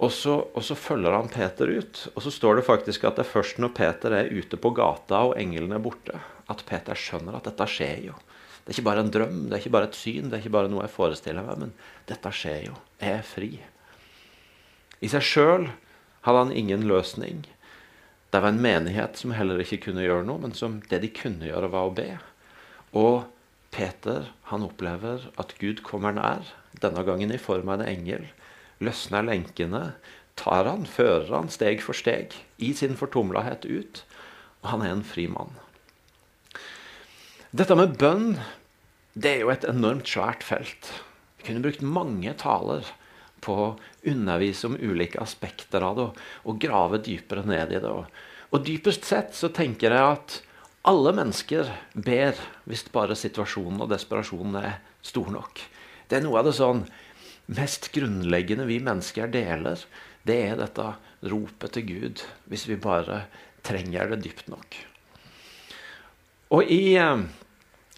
Og 0.00 0.10
så, 0.16 0.34
og 0.56 0.64
så, 0.64 0.74
følger 0.78 1.14
han 1.14 1.30
Peter 1.30 1.70
ut. 1.70 2.02
Og 2.14 2.24
så 2.24 2.32
står 2.34 2.58
det 2.58 2.66
faktisk 2.66 3.06
at 3.06 3.20
det 3.20 3.26
er 3.26 3.32
først 3.32 3.60
når 3.62 3.74
Peter 3.76 4.16
er 4.16 4.32
ute 4.32 4.58
på 4.60 4.74
gata 4.76 5.22
og 5.28 5.36
engelen 5.38 5.76
er 5.76 5.84
borte, 5.84 6.18
at 6.50 6.64
Peter 6.66 6.98
skjønner 6.98 7.38
at 7.38 7.46
dette 7.46 7.68
skjer 7.70 8.08
jo. 8.08 8.16
Det 8.60 8.74
er 8.74 8.78
ikke 8.78 8.88
bare 8.90 9.04
en 9.04 9.12
drøm, 9.12 9.38
det 9.48 9.56
er 9.56 9.62
ikke 9.62 9.74
bare 9.76 9.88
et 9.88 9.98
syn, 9.98 10.26
det 10.28 10.36
er 10.36 10.42
ikke 10.42 10.56
bare 10.56 10.70
noe 10.72 10.84
jeg 10.84 10.94
forestiller 10.94 11.46
meg, 11.46 11.62
men 11.62 11.72
dette 12.10 12.32
skjer 12.34 12.66
jo. 12.66 12.74
Jeg 13.00 13.16
er 13.16 13.24
fri. 13.26 13.50
I 15.00 15.08
seg 15.08 15.24
sjøl 15.24 15.70
hadde 16.26 16.42
han 16.44 16.52
ingen 16.52 16.84
løsning. 16.88 17.46
Det 18.30 18.40
var 18.40 18.52
en 18.52 18.62
menighet 18.62 19.18
som 19.18 19.34
heller 19.34 19.62
ikke 19.62 19.80
kunne 19.88 20.04
gjøre 20.04 20.26
noe, 20.26 20.38
men 20.42 20.54
som 20.54 20.78
det 20.90 21.02
de 21.02 21.10
kunne 21.14 21.48
gjøre, 21.48 21.70
var 21.72 21.88
å 21.88 21.94
be. 21.94 22.10
Og 22.94 23.24
Peter 23.74 24.30
han 24.50 24.66
opplever 24.66 25.26
at 25.40 25.56
Gud 25.58 25.82
kommer 25.86 26.14
nær, 26.14 26.46
denne 26.82 27.02
gangen 27.06 27.34
i 27.34 27.40
form 27.42 27.70
av 27.70 27.80
en 27.80 27.90
engel. 27.90 28.28
Løsner 28.82 29.26
lenkene, 29.26 29.82
tar 30.38 30.68
han, 30.70 30.86
fører 30.86 31.34
han 31.34 31.50
steg 31.52 31.82
for 31.84 31.96
steg 31.96 32.36
i 32.62 32.70
sin 32.76 32.96
fortumlahet 32.98 33.66
ut. 33.66 34.04
Og 34.62 34.72
han 34.74 34.86
er 34.86 34.94
en 34.94 35.04
fri 35.06 35.26
mann. 35.30 35.52
Dette 37.50 37.74
med 37.74 37.98
bønn 37.98 38.36
det 39.18 39.32
er 39.34 39.40
jo 39.42 39.50
et 39.50 39.66
enormt 39.66 40.06
svært 40.06 40.44
felt. 40.46 40.92
Vi 41.38 41.48
kunne 41.48 41.64
brukt 41.64 41.82
mange 41.82 42.30
taler 42.38 42.86
på 43.42 43.74
undervise 44.06 44.68
om 44.68 44.76
ulike 44.80 45.20
aspekter 45.20 45.84
av 45.84 45.96
det 45.96 46.06
og, 46.08 46.20
og 46.48 46.60
grave 46.62 47.00
dypere 47.04 47.44
ned 47.46 47.74
i 47.74 47.80
det. 47.82 47.90
Og, 47.90 48.06
og, 48.50 48.62
dypest 48.66 49.06
sett 49.08 49.36
så 49.36 49.52
tenker 49.54 49.92
jeg 49.92 50.14
at 50.16 50.38
alle 50.88 51.12
mennesker 51.16 51.68
ber 51.92 52.38
hvis 52.70 52.86
bare 52.92 53.18
situasjonen 53.18 53.82
og 53.84 53.90
desperasjonen 53.92 54.56
er 54.62 54.78
stor 55.04 55.28
nok. 55.32 55.60
Det 56.08 56.18
er 56.18 56.24
noe 56.24 56.40
av 56.40 56.48
det 56.48 56.56
sånn 56.56 56.84
mest 57.50 57.90
grunnleggende 57.94 58.66
vi 58.68 58.78
mennesker 58.82 59.30
deler. 59.32 59.82
Det 60.24 60.38
er 60.48 60.56
dette 60.60 60.94
ropet 61.30 61.76
til 61.76 61.88
Gud 61.88 62.24
hvis 62.50 62.66
vi 62.70 62.80
bare 62.80 63.24
trenger 63.66 64.14
det 64.14 64.22
dypt 64.24 64.48
nok. 64.52 64.78
Og 66.56 66.66
i, 66.66 66.96
eh, 66.98 67.22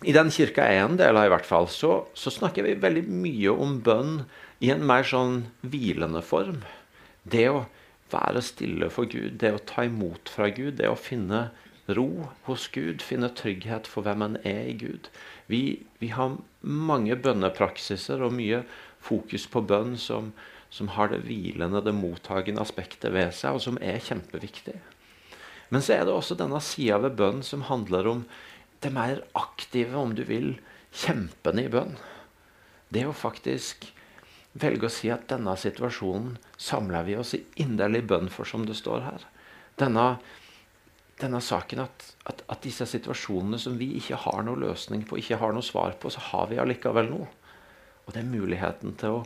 i 0.04 0.12
den 0.12 0.30
kirka 0.34 0.66
jeg 0.68 0.80
er 0.80 0.88
en 0.88 0.98
del 1.00 1.16
av, 1.16 1.28
i 1.28 1.32
hvert 1.32 1.48
fall, 1.48 1.68
så, 1.72 2.02
så 2.14 2.32
snakker 2.34 2.66
vi 2.66 2.74
veldig 2.82 3.04
mye 3.08 3.54
om 3.54 3.78
bønn 3.84 4.16
i 4.62 4.70
en 4.70 4.84
mer 4.86 5.06
sånn 5.06 5.48
hvilende 5.66 6.22
form. 6.22 6.62
Det 7.26 7.48
å 7.50 7.64
være 8.12 8.42
stille 8.44 8.88
for 8.92 9.10
Gud, 9.10 9.40
det 9.42 9.50
å 9.56 9.62
ta 9.66 9.86
imot 9.88 10.30
fra 10.30 10.48
Gud, 10.54 10.76
det 10.78 10.90
å 10.90 10.98
finne 10.98 11.48
ro 11.90 12.28
hos 12.46 12.68
Gud, 12.72 13.02
finne 13.02 13.32
trygghet 13.34 13.88
for 13.90 14.06
hvem 14.06 14.22
en 14.22 14.38
er 14.46 14.68
i 14.70 14.76
Gud. 14.78 15.08
Vi, 15.50 15.82
vi 15.98 16.12
har 16.14 16.38
mange 16.62 17.16
bønnepraksiser 17.18 18.22
og 18.22 18.36
mye 18.36 18.62
fokus 19.02 19.48
på 19.50 19.64
bønn 19.66 19.96
som, 19.98 20.30
som 20.70 20.92
har 20.94 21.10
det 21.10 21.24
hvilende, 21.26 21.82
det 21.82 21.94
mottagende 21.96 22.62
aspektet 22.62 23.10
ved 23.16 23.34
seg, 23.34 23.58
og 23.58 23.64
som 23.64 23.80
er 23.82 23.98
kjempeviktig. 24.04 24.78
Men 25.72 25.82
så 25.82 25.96
er 25.96 26.06
det 26.06 26.14
også 26.14 26.36
denne 26.38 26.60
sida 26.62 27.00
ved 27.02 27.16
bønn 27.18 27.42
som 27.46 27.66
handler 27.66 28.06
om 28.10 28.22
det 28.84 28.92
mer 28.94 29.24
aktive, 29.38 29.96
om 29.98 30.14
du 30.14 30.22
vil, 30.28 30.54
kjempende 30.92 31.64
i 31.64 31.72
bønn. 31.72 31.96
Det 32.92 33.06
å 33.08 33.16
faktisk 33.16 33.88
velge 34.52 34.88
å 34.88 34.92
si 34.92 35.10
at 35.12 35.28
denne 35.30 35.54
situasjonen 35.56 36.36
samler 36.60 37.06
vi 37.06 37.16
oss 37.20 37.34
i 37.36 37.42
inderlig 37.62 38.04
bønn 38.10 38.28
for, 38.32 38.48
som 38.48 38.66
det 38.68 38.76
står 38.78 39.04
her. 39.06 39.26
Denne, 39.80 40.06
denne 41.20 41.40
saken 41.40 41.84
at, 41.86 42.08
at, 42.28 42.42
at, 42.46 42.60
disse 42.64 42.86
situasjonene 42.88 43.60
som 43.60 43.78
vi 43.80 43.94
ikke 44.00 44.20
har 44.26 44.42
noe 44.44 44.60
løsning 44.60 45.06
på, 45.08 45.18
ikke 45.20 45.40
har 45.40 45.56
noe 45.56 45.64
svar 45.64 45.96
på, 46.00 46.12
så 46.12 46.20
har 46.32 46.50
vi 46.52 46.60
allikevel 46.60 47.08
noe. 47.12 47.30
Og 48.04 48.12
det 48.12 48.20
er 48.20 48.28
muligheten 48.28 48.96
til 49.00 49.20
å 49.20 49.24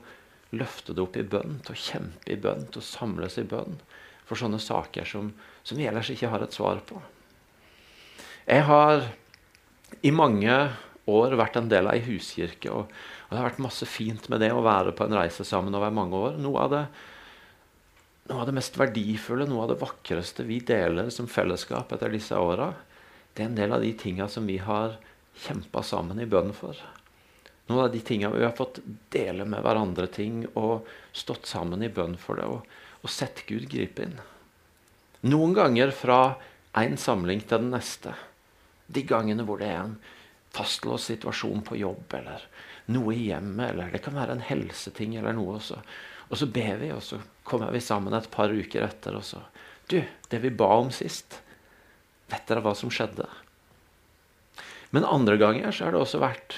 løfte 0.56 0.94
det 0.94 1.02
opp 1.02 1.18
i 1.18 1.26
bønn, 1.26 1.58
til 1.66 1.74
å 1.74 1.82
kjempe 1.82 2.32
i 2.32 2.38
bønn, 2.38 2.68
til 2.70 2.82
å 2.82 2.86
samles 2.86 3.38
i 3.42 3.46
bønn 3.48 3.80
for 4.26 4.38
sånne 4.38 4.60
saker 4.62 5.06
som, 5.06 5.30
som 5.66 5.78
vi 5.78 5.86
ellers 5.88 6.10
ikke 6.12 6.30
har 6.30 6.42
et 6.42 6.54
svar 6.54 6.82
på. 6.86 7.00
Jeg 8.46 8.62
har 8.68 9.08
i 10.06 10.12
mange 10.14 10.54
år 11.10 11.36
vært 11.38 11.58
en 11.58 11.70
del 11.70 11.88
av 11.90 11.96
ei 11.96 12.04
huskirke. 12.06 12.70
og 12.70 12.90
og 13.26 13.34
Det 13.34 13.38
har 13.40 13.48
vært 13.48 13.64
masse 13.64 13.86
fint 13.90 14.28
med 14.30 14.40
det 14.44 14.52
å 14.54 14.62
være 14.62 14.94
på 14.94 15.06
en 15.06 15.16
reise 15.18 15.44
sammen 15.44 15.74
over 15.74 15.90
mange 15.90 16.18
år. 16.28 16.36
Noe 16.38 16.62
av 16.62 16.70
det, 16.70 16.82
noe 18.30 18.42
av 18.42 18.46
det 18.46 18.54
mest 18.54 18.78
verdifulle, 18.78 19.48
noe 19.50 19.64
av 19.64 19.72
det 19.72 19.80
vakreste 19.80 20.46
vi 20.46 20.60
deler 20.62 21.10
som 21.10 21.26
fellesskap 21.30 21.90
etter 21.96 22.14
disse 22.14 22.38
åra, 22.38 22.70
det 23.34 23.42
er 23.42 23.50
en 23.50 23.58
del 23.58 23.74
av 23.74 23.82
de 23.82 23.90
tinga 23.98 24.28
som 24.30 24.46
vi 24.46 24.60
har 24.62 24.94
kjempa 25.36 25.82
sammen 25.84 26.22
i 26.22 26.28
bønn 26.30 26.54
for. 26.56 26.78
Noen 27.66 27.82
av 27.82 27.90
de 27.92 28.00
tinga 28.00 28.30
vi 28.30 28.44
har 28.44 28.54
fått 28.56 28.78
dele 29.10 29.44
med 29.44 29.64
hverandre 29.66 30.06
ting 30.06 30.44
og 30.54 30.86
stått 31.12 31.50
sammen 31.50 31.82
i 31.82 31.90
bønn 31.90 32.14
for 32.20 32.38
det 32.38 32.46
og, 32.46 32.62
og 33.02 33.10
sett 33.12 33.42
Gud 33.48 33.66
gripe 33.72 34.06
inn. 34.06 34.14
Noen 35.26 35.56
ganger 35.56 35.90
fra 35.90 36.20
en 36.78 36.94
samling 37.00 37.42
til 37.42 37.64
den 37.64 37.72
neste. 37.74 38.14
De 38.86 39.02
gangene 39.02 39.42
hvor 39.48 39.58
det 39.58 39.72
er 39.72 39.82
en 39.82 39.98
fastlåst 40.54 41.10
situasjon 41.10 41.64
på 41.66 41.80
jobb 41.82 42.14
eller 42.16 42.46
noe 42.92 43.14
i 43.14 43.28
hjemmet, 43.28 43.72
eller 43.72 43.90
det 43.94 44.02
kan 44.04 44.16
være 44.16 44.36
en 44.36 44.44
helseting 44.46 45.16
eller 45.18 45.34
noe. 45.36 45.56
Også. 45.58 45.80
Og 46.28 46.40
så 46.40 46.48
ber 46.50 46.78
vi, 46.82 46.92
og 46.94 47.02
så 47.02 47.20
kommer 47.46 47.72
vi 47.74 47.82
sammen 47.82 48.14
et 48.14 48.30
par 48.30 48.52
uker 48.52 48.86
etter, 48.86 49.18
og 49.18 49.24
så 49.26 49.42
Du, 49.86 50.00
det 50.02 50.38
vi 50.42 50.50
ba 50.50 50.66
om 50.80 50.88
sist, 50.90 51.36
vet 52.26 52.48
dere 52.48 52.58
hva 52.64 52.72
som 52.74 52.90
skjedde? 52.90 53.28
Men 54.90 55.06
andre 55.06 55.36
ganger 55.38 55.70
så 55.70 55.86
har 55.86 55.94
det 55.94 56.00
også 56.00 56.18
vært 56.18 56.56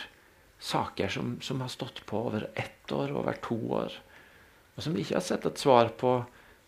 saker 0.65 1.13
som, 1.13 1.35
som 1.45 1.61
har 1.61 1.69
stått 1.69 2.01
på 2.09 2.23
over 2.31 2.49
ett 2.55 2.93
år, 2.93 3.13
over 3.13 3.37
to 3.45 3.59
år, 3.83 3.93
og 4.77 4.83
som 4.83 4.97
vi 4.97 5.05
ikke 5.05 5.19
har 5.19 5.27
sett 5.27 5.45
et 5.45 5.61
svar 5.61 5.93
på 6.01 6.15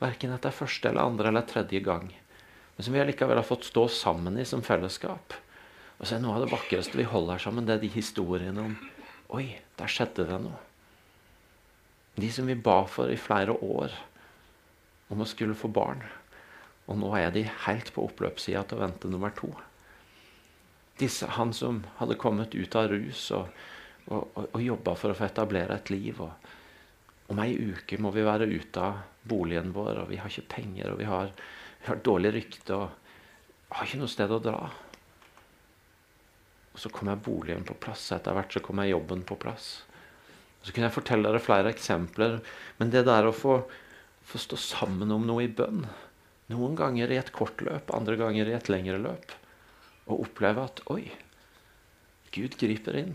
verken 0.05 0.35
etter 0.37 0.53
første 0.53 0.91
eller 0.91 1.09
andre 1.09 1.33
eller 1.33 1.49
tredje 1.49 1.81
gang. 1.81 2.11
Men 2.77 2.85
som 2.85 2.93
vi 2.93 3.01
allikevel 3.01 3.41
har 3.41 3.49
fått 3.49 3.69
stå 3.69 3.87
sammen 3.89 4.37
i 4.37 4.45
som 4.45 4.61
fellesskap. 4.65 5.35
Og 6.01 6.05
så 6.05 6.17
er 6.17 6.23
Noe 6.25 6.39
av 6.39 6.45
det 6.45 6.53
vakreste 6.53 6.97
vi 6.97 7.09
holder 7.09 7.41
sammen, 7.41 7.65
det 7.69 7.77
er 7.79 7.83
de 7.83 7.93
historiene 7.93 8.69
om 8.69 8.77
Oi, 9.31 9.47
der 9.79 9.91
skjedde 9.91 10.27
det 10.27 10.39
noe. 10.43 10.59
De 12.21 12.29
som 12.35 12.49
vi 12.51 12.57
ba 12.59 12.83
for 12.91 13.11
i 13.13 13.19
flere 13.21 13.55
år 13.55 13.95
om 15.11 15.23
å 15.23 15.29
skulle 15.29 15.57
få 15.59 15.71
barn. 15.73 16.03
Og 16.91 16.99
nå 16.99 17.11
er 17.19 17.31
de 17.35 17.45
helt 17.67 17.93
på 17.95 18.05
oppløpssida 18.09 18.65
til 18.67 18.81
å 18.81 18.83
vente 18.83 19.11
nummer 19.11 19.35
to. 19.37 19.51
Disse, 21.01 21.29
han 21.39 21.55
som 21.57 21.85
hadde 22.01 22.19
kommet 22.21 22.55
ut 22.55 22.77
av 22.77 22.91
rus 22.91 23.29
og, 23.37 23.49
og, 24.11 24.27
og, 24.43 24.59
jobba 24.61 24.97
for 24.99 25.13
å 25.13 25.17
få 25.17 25.29
etablere 25.29 25.79
et 25.79 25.93
liv. 25.95 26.21
Og 26.21 27.31
om 27.33 27.41
ei 27.45 27.55
uke 27.55 27.99
må 28.03 28.13
vi 28.15 28.27
være 28.27 28.51
ute 28.51 28.83
av 28.83 29.01
boligen 29.31 29.71
vår, 29.73 30.03
og 30.03 30.11
vi 30.11 30.19
har 30.21 30.31
ikke 30.31 30.51
penger, 30.57 30.93
og 30.93 31.01
vi 31.01 31.09
har, 31.09 31.31
vi 31.81 31.93
har 31.93 32.03
dårlig 32.05 32.35
rykte 32.37 32.77
og 32.77 33.77
har 33.77 33.87
ikke 33.87 34.03
noe 34.03 34.11
sted 34.11 34.35
å 34.35 34.43
dra. 34.43 34.59
Og 36.81 36.87
så 36.87 36.91
kom 36.97 37.11
jeg 37.13 37.21
boligen 37.21 37.65
på 37.69 37.75
plass. 37.77 38.07
Etter 38.17 38.33
hvert 38.33 38.55
så 38.57 38.61
kom 38.65 38.79
jeg 38.81 38.95
jobben 38.95 39.21
på 39.29 39.37
plass. 39.37 39.83
Og 40.57 40.65
så 40.65 40.73
kunne 40.73 40.87
jeg 40.89 40.95
fortelle 40.95 41.29
dere 41.29 41.43
flere 41.45 41.69
eksempler. 41.75 42.39
Men 42.79 42.93
det 42.95 43.03
der 43.05 43.29
å 43.29 43.35
få, 43.37 43.59
få 44.25 44.41
stå 44.41 44.57
sammen 44.57 45.13
om 45.13 45.27
noe 45.29 45.45
i 45.45 45.53
bønn 45.53 45.85
Noen 46.51 46.73
ganger 46.75 47.13
i 47.13 47.19
et 47.21 47.29
kort 47.31 47.61
løp, 47.63 47.93
andre 47.95 48.17
ganger 48.19 48.49
i 48.49 48.57
et 48.57 48.71
lengre 48.73 48.97
løp. 48.99 49.37
Og 50.09 50.25
oppleve 50.25 50.65
at 50.65 50.81
Oi, 50.91 51.05
Gud 52.35 52.57
griper 52.59 52.97
inn. 52.99 53.13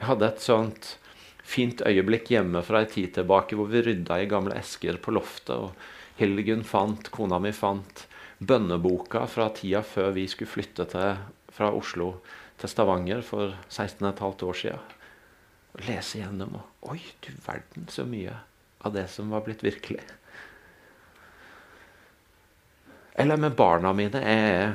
Jeg 0.00 0.08
hadde 0.08 0.32
et 0.32 0.42
sånt 0.42 0.96
fint 1.44 1.84
øyeblikk 1.84 2.32
hjemme 2.32 2.64
fra 2.64 2.80
ei 2.82 2.90
tid 2.90 3.12
tilbake 3.20 3.60
hvor 3.60 3.68
vi 3.70 3.84
rydda 3.84 4.22
i 4.24 4.26
gamle 4.32 4.56
esker 4.56 4.98
på 5.04 5.14
loftet. 5.14 5.52
og 5.54 6.18
Hildegunn 6.18 6.64
fant, 6.66 7.12
kona 7.14 7.38
mi 7.38 7.52
fant 7.52 8.08
bønneboka 8.40 9.28
fra 9.30 9.52
tida 9.54 9.84
før 9.86 10.16
vi 10.16 10.26
skulle 10.32 10.50
flytte 10.50 10.88
til, 10.90 11.20
fra 11.58 11.72
Oslo 11.74 12.12
til 12.58 12.70
Stavanger 12.70 13.22
for 13.26 13.56
16,5 13.68 14.46
år 14.46 14.60
siden. 14.62 14.96
Og 15.74 15.84
Lese 15.88 16.22
gjennom 16.22 16.58
og 16.60 16.92
Oi, 16.94 17.00
du 17.24 17.32
verden 17.44 17.88
så 17.92 18.06
mye 18.08 18.36
av 18.86 18.94
det 18.94 19.08
som 19.10 19.30
var 19.34 19.42
blitt 19.46 19.64
virkelig. 19.66 20.00
Eller 23.18 23.36
med 23.36 23.56
barna 23.58 23.90
mine. 23.92 24.22
Jeg, 24.22 24.74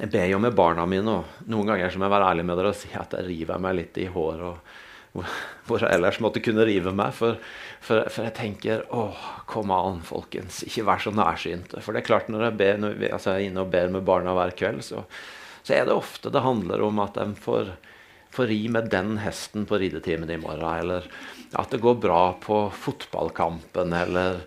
jeg 0.00 0.10
ber 0.10 0.26
jo 0.26 0.40
med 0.42 0.56
barna 0.58 0.86
mine, 0.90 1.20
og 1.20 1.50
noen 1.50 1.70
ganger 1.70 1.94
må 1.94 2.08
jeg 2.08 2.16
være 2.16 2.30
ærlig 2.32 2.46
med 2.48 2.58
dere 2.58 2.72
og 2.74 2.80
si 2.80 2.90
at 2.98 3.14
jeg 3.14 3.28
river 3.28 3.62
meg 3.62 3.78
litt 3.78 4.02
i 4.02 4.08
håret. 4.10 4.48
og 4.50 4.80
hvor 5.68 5.82
jeg 5.82 5.92
ellers 5.92 6.18
måtte 6.24 6.40
kunne 6.40 6.64
rive 6.64 6.92
meg. 6.96 7.12
For, 7.16 7.36
for, 7.84 8.08
for 8.08 8.26
jeg 8.26 8.34
tenker 8.38 8.86
åh, 8.96 9.26
kom 9.48 9.72
an, 9.74 10.00
folkens. 10.06 10.62
Ikke 10.66 10.86
vær 10.88 11.04
så 11.04 11.12
nærsynte. 11.14 11.82
For 11.84 11.92
det 11.92 12.02
er 12.02 12.08
klart, 12.08 12.30
når 12.32 12.48
jeg, 12.48 12.58
ber, 12.62 12.80
når 12.80 12.96
jeg, 12.96 13.12
altså 13.12 13.34
jeg 13.34 13.44
er 13.44 13.52
inne 13.52 13.64
og 13.66 13.72
ber 13.74 13.92
med 13.92 14.06
barna 14.08 14.34
hver 14.36 14.56
kveld, 14.56 14.80
så, 14.86 15.04
så 15.62 15.76
er 15.76 15.86
det 15.86 15.96
ofte 15.96 16.32
det 16.32 16.44
handler 16.44 16.82
om 16.82 17.00
at 17.04 17.16
de 17.18 17.28
får, 17.38 17.72
får 18.34 18.50
ri 18.50 18.60
med 18.72 18.90
den 18.92 19.16
hesten 19.22 19.66
på 19.68 19.78
ridetimen 19.82 20.30
i 20.30 20.40
morgen. 20.42 20.66
Eller 20.82 21.08
at 21.58 21.70
det 21.70 21.82
går 21.82 22.00
bra 22.02 22.24
på 22.42 22.64
fotballkampen. 22.74 23.92
eller 23.92 24.44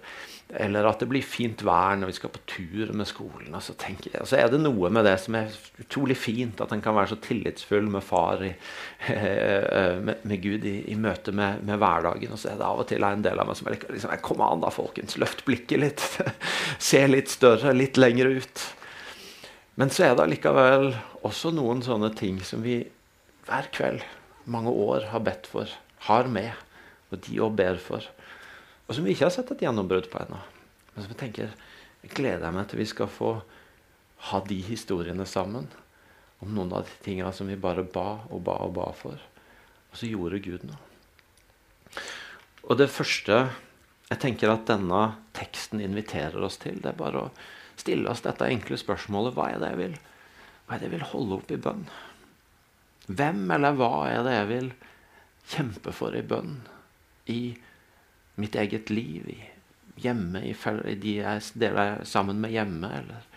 eller 0.53 0.85
at 0.85 1.01
det 1.01 1.07
blir 1.09 1.25
fint 1.25 1.63
vær 1.65 1.97
når 1.97 2.11
vi 2.11 2.15
skal 2.19 2.31
på 2.31 2.41
tur 2.47 2.91
med 2.95 3.07
skolen. 3.09 3.49
Og 3.57 3.63
så, 3.65 3.73
jeg, 3.81 4.11
og 4.21 4.27
så 4.29 4.37
er 4.37 4.51
det 4.53 4.59
noe 4.61 4.91
med 4.93 5.07
det 5.07 5.15
som 5.23 5.37
er 5.39 5.55
utrolig 5.81 6.17
fint, 6.19 6.61
at 6.61 6.71
en 6.71 6.83
kan 6.85 6.95
være 6.95 7.11
så 7.15 7.17
tillitsfull 7.23 7.89
med 7.91 8.05
far, 8.05 8.43
i, 8.45 8.51
med, 10.05 10.21
med, 10.21 10.37
Gud, 10.43 10.67
i, 10.69 10.77
i 10.93 10.99
møte 11.01 11.33
med, 11.35 11.65
med, 11.65 11.79
hverdagen. 11.81 12.35
Og 12.35 12.39
så 12.39 12.53
er 12.53 12.61
det 12.61 12.67
av 12.67 12.83
og 12.83 12.87
til 12.91 13.07
en 13.07 13.25
del 13.25 13.41
av 13.41 13.49
meg 13.49 13.59
som 13.59 13.71
er 13.71 13.79
liksom 13.81 14.13
Kom 14.25 14.45
an, 14.45 14.61
da, 14.61 14.71
folkens. 14.73 15.17
Løft 15.21 15.43
blikket 15.49 15.81
litt. 15.81 16.05
Se 16.91 17.01
litt 17.09 17.33
større, 17.33 17.73
litt 17.75 17.97
lenger 17.97 18.37
ut. 18.37 18.67
Men 19.75 19.91
så 19.91 20.07
er 20.07 20.15
det 20.15 20.23
allikevel 20.23 20.93
også 21.27 21.51
noen 21.55 21.81
sånne 21.83 22.11
ting 22.15 22.39
som 22.47 22.63
vi 22.63 22.79
hver 23.45 23.67
kveld, 23.75 24.05
mange 24.49 24.71
år, 24.71 25.09
har 25.11 25.23
bedt 25.25 25.49
for, 25.49 25.69
har 26.07 26.29
med, 26.31 26.53
og 27.11 27.21
de 27.25 27.39
òg 27.41 27.57
ber 27.57 27.79
for 27.81 28.05
og 28.85 28.93
som 28.93 29.05
vi 29.05 29.15
ikke 29.15 29.25
har 29.25 29.33
sett 29.33 29.51
et 29.53 29.63
gjennombrudd 29.65 30.09
på 30.11 30.21
ennå. 30.21 30.39
Men 30.93 31.03
som 31.03 31.13
jeg 31.13 31.21
tenker 31.21 31.53
jeg 32.05 32.13
gleder 32.13 32.53
meg 32.53 32.67
til 32.69 32.81
vi 32.83 32.89
skal 32.89 33.09
få 33.09 33.31
ha 34.29 34.41
de 34.45 34.59
historiene 34.67 35.25
sammen. 35.29 35.67
Om 36.43 36.51
noen 36.53 36.73
av 36.75 36.85
de 36.85 36.97
tingene 37.05 37.31
som 37.33 37.49
vi 37.49 37.57
bare 37.57 37.85
ba 37.87 38.25
og 38.29 38.43
ba 38.45 38.59
og 38.67 38.75
ba 38.77 38.91
for. 38.97 39.17
Og 39.89 39.97
så 39.97 40.09
gjorde 40.09 40.43
Gud 40.45 40.67
noe. 40.67 40.77
Og 42.65 42.77
det 42.77 42.91
første 42.93 43.45
jeg 44.05 44.21
tenker 44.21 44.51
at 44.53 44.67
denne 44.69 45.15
teksten 45.33 45.81
inviterer 45.81 46.43
oss 46.45 46.59
til, 46.61 46.77
det 46.77 46.91
er 46.91 46.99
bare 46.99 47.23
å 47.25 47.31
stille 47.79 48.09
oss 48.11 48.23
dette 48.25 48.47
enkle 48.49 48.77
spørsmålet 48.79 49.35
hva 49.35 49.49
er 49.51 49.61
det 49.61 49.71
jeg 49.73 49.81
vil, 49.81 49.95
hva 50.65 50.75
er 50.75 50.81
det 50.81 50.89
jeg 50.89 50.95
vil 50.95 51.09
holde 51.11 51.39
opp 51.39 51.51
i 51.51 51.61
bønn? 51.61 51.85
Hvem 53.05 53.51
eller 53.53 53.77
hva 53.77 53.91
er 54.09 54.23
det 54.25 54.33
jeg 54.33 54.49
vil 54.49 54.71
kjempe 55.51 55.93
for 55.93 56.15
i 56.17 56.23
bønn? 56.25 56.57
I 57.29 57.41
mitt 58.41 58.55
eget 58.57 58.89
liv, 58.89 59.27
hjemme, 60.01 60.41
i, 60.41 60.55
i 60.55 60.95
de 60.99 61.17
jeg 61.19 61.43
deler 61.61 62.01
sammen 62.07 62.41
med 62.41 62.55
hjemme, 62.55 62.89
eller 63.01 63.27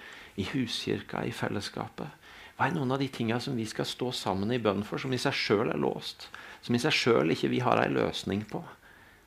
i 0.40 0.47
huskirka, 0.52 1.25
i 1.25 1.35
fellesskapet. 1.35 2.14
Hva 2.59 2.66
er 2.66 2.75
noen 2.75 2.90
av 2.95 3.02
de 3.02 3.07
tingene 3.12 3.38
som 3.42 3.59
vi 3.59 3.66
skal 3.71 3.87
stå 3.87 4.11
sammen 4.16 4.50
i 4.54 4.61
bønn 4.62 4.83
for, 4.87 4.99
som 4.99 5.12
i 5.14 5.21
seg 5.21 5.37
sjøl 5.37 5.68
er 5.71 5.78
låst? 5.78 6.26
Som 6.64 6.75
i 6.75 6.83
seg 6.83 6.97
sjøl 6.97 7.35
ikke 7.35 7.52
vi 7.52 7.61
har 7.62 7.78
ei 7.78 7.90
løsning 7.92 8.42
på. 8.50 8.64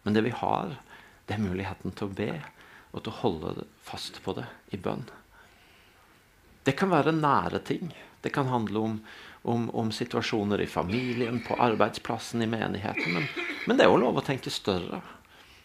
Men 0.04 0.18
det 0.18 0.26
vi 0.26 0.34
har, 0.36 0.74
det 1.28 1.38
er 1.38 1.46
muligheten 1.46 1.96
til 1.96 2.10
å 2.10 2.16
be 2.18 2.34
og 2.92 3.04
til 3.04 3.12
å 3.14 3.20
holde 3.22 3.66
fast 3.86 4.20
på 4.24 4.36
det 4.38 4.48
i 4.76 4.80
bønn. 4.80 5.06
Det 6.64 6.76
kan 6.78 6.92
være 6.92 7.16
nære 7.16 7.62
ting. 7.66 7.92
Det 8.22 8.30
kan 8.34 8.52
handle 8.52 8.80
om, 8.80 8.98
om, 9.50 9.70
om 9.74 9.90
situasjoner 9.92 10.62
i 10.62 10.70
familien, 10.70 11.40
på 11.42 11.58
arbeidsplassen, 11.58 12.44
i 12.44 12.50
menigheten. 12.50 13.16
Men, 13.16 13.28
men 13.66 13.80
det 13.80 13.88
er 13.88 13.90
jo 13.90 14.02
lov 14.04 14.22
å 14.22 14.26
tenke 14.26 14.54
større. 14.54 15.02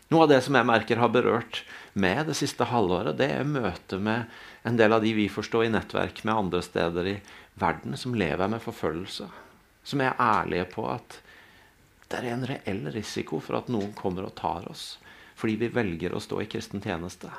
Noe 0.09 0.23
av 0.23 0.31
det 0.31 0.39
som 0.47 0.55
jeg 0.55 0.69
merker 0.69 1.01
har 1.03 1.11
berørt 1.11 1.65
meg 1.99 2.23
det 2.29 2.37
siste 2.39 2.69
halvåret, 2.71 3.19
det 3.19 3.29
er 3.35 3.49
møtet 3.49 4.01
med 4.01 4.31
en 4.67 4.79
del 4.79 4.95
av 4.95 5.03
de 5.03 5.13
vi 5.17 5.27
forstår 5.29 5.67
i 5.67 5.73
nettverk 5.75 6.23
med 6.25 6.37
andre 6.47 6.63
steder 6.63 7.11
i 7.11 7.17
verden 7.59 7.99
som 7.99 8.15
lever 8.15 8.49
med 8.53 8.63
forfølgelse. 8.63 9.27
Som 9.87 10.03
er 10.03 10.15
ærlige 10.23 10.69
på 10.71 10.87
at 10.89 11.19
det 12.07 12.21
er 12.21 12.31
en 12.31 12.47
reell 12.47 12.87
risiko 12.95 13.43
for 13.43 13.59
at 13.59 13.69
noen 13.73 13.91
kommer 13.99 14.29
og 14.29 14.37
tar 14.39 14.71
oss 14.71 14.95
fordi 15.37 15.59
vi 15.61 15.69
velger 15.73 16.15
å 16.17 16.23
stå 16.23 16.41
i 16.43 16.49
kristen 16.51 16.83
tjeneste. 16.85 17.31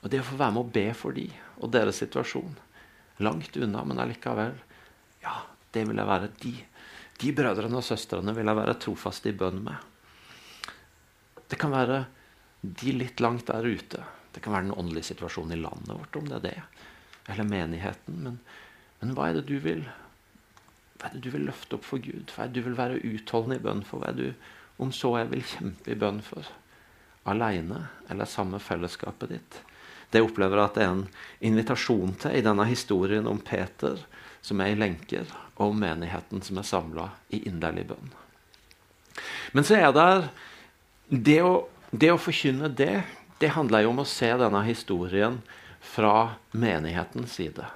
Og 0.00 0.10
det 0.10 0.22
å 0.22 0.26
få 0.26 0.38
være 0.40 0.56
med 0.56 0.64
å 0.64 0.72
be 0.74 0.86
for 0.96 1.14
de 1.16 1.28
og 1.60 1.70
deres 1.74 2.00
situasjon, 2.02 2.56
langt 3.24 3.56
unna, 3.56 3.84
men 3.84 4.00
allikevel 4.02 4.56
Ja, 5.20 5.42
det 5.74 5.84
vil 5.86 6.00
jeg 6.00 6.08
være 6.08 6.30
de. 6.40 6.54
De 7.20 7.32
brødrene 7.36 7.76
og 7.76 7.84
søstrene 7.84 8.32
vil 8.32 8.48
jeg 8.48 8.56
være 8.56 8.78
trofast 8.80 9.26
i 9.28 9.34
bønn 9.36 9.60
med. 9.66 9.76
Det 11.50 11.58
kan 11.60 11.74
være 11.74 12.06
de 12.62 12.94
litt 12.96 13.20
langt 13.20 13.50
der 13.50 13.66
ute. 13.68 14.00
Det 14.32 14.40
kan 14.40 14.54
være 14.54 14.70
den 14.70 14.78
åndelige 14.78 15.10
situasjonen 15.10 15.58
i 15.58 15.60
landet 15.60 15.92
vårt, 15.92 16.16
om 16.16 16.30
det 16.30 16.38
er 16.38 16.46
det. 16.46 16.56
Eller 17.28 17.48
menigheten. 17.48 18.22
Men, 18.24 18.38
men 19.02 19.12
hva 19.16 19.28
er 19.28 19.40
det 19.40 19.48
du 19.50 19.58
vil 19.62 19.84
Hva 21.00 21.08
er 21.08 21.16
det 21.16 21.22
du 21.24 21.30
vil 21.32 21.46
løfte 21.48 21.76
opp 21.76 21.84
for 21.88 22.02
Gud? 22.04 22.32
Hva 22.32 22.44
er 22.44 22.50
det 22.50 22.60
du 22.60 22.66
vil 22.68 22.78
være 22.78 23.00
utholdende 23.04 23.60
i 23.60 23.64
bønn 23.64 23.84
for? 23.88 24.00
Hva 24.00 24.10
er 24.10 24.18
det 24.18 24.30
du, 24.30 24.48
om 24.84 24.92
så 24.92 25.14
jeg 25.18 25.30
vil 25.30 25.44
kjempe 25.52 25.92
i 25.92 26.00
bønn 26.00 26.20
for? 26.24 26.48
Aleine 27.30 27.84
eller 28.10 28.28
sammen 28.28 28.58
med 28.58 28.64
fellesskapet 28.64 29.34
ditt? 29.34 29.60
Det 30.10 30.22
opplever 30.24 30.58
jeg 30.58 30.70
at 30.70 30.78
det 30.78 30.84
er 30.84 30.94
en 30.94 31.04
invitasjon 31.50 32.16
til 32.18 32.34
i 32.34 32.44
denne 32.44 32.66
historien 32.66 33.28
om 33.30 33.38
Peter 33.38 34.00
som 34.42 34.60
er 34.62 34.72
i 34.72 34.78
lenker, 34.78 35.28
og 35.60 35.74
om 35.74 35.82
menigheten 35.82 36.42
som 36.42 36.58
er 36.58 36.66
samla 36.66 37.10
i 37.30 37.42
inderlig 37.46 37.86
bønn. 37.90 38.12
Men 39.52 39.66
så 39.66 39.76
er 39.78 39.92
det 39.94 40.08
det 41.10 41.40
å, 41.44 41.54
det 41.90 42.12
å 42.14 42.20
forkynne 42.20 42.70
det, 42.72 43.02
det 43.40 43.52
handler 43.54 43.84
jo 43.84 43.92
om 43.92 44.02
å 44.02 44.08
se 44.08 44.30
denne 44.40 44.62
historien 44.66 45.40
fra 45.80 46.36
menighetens 46.52 47.34
side. 47.38 47.66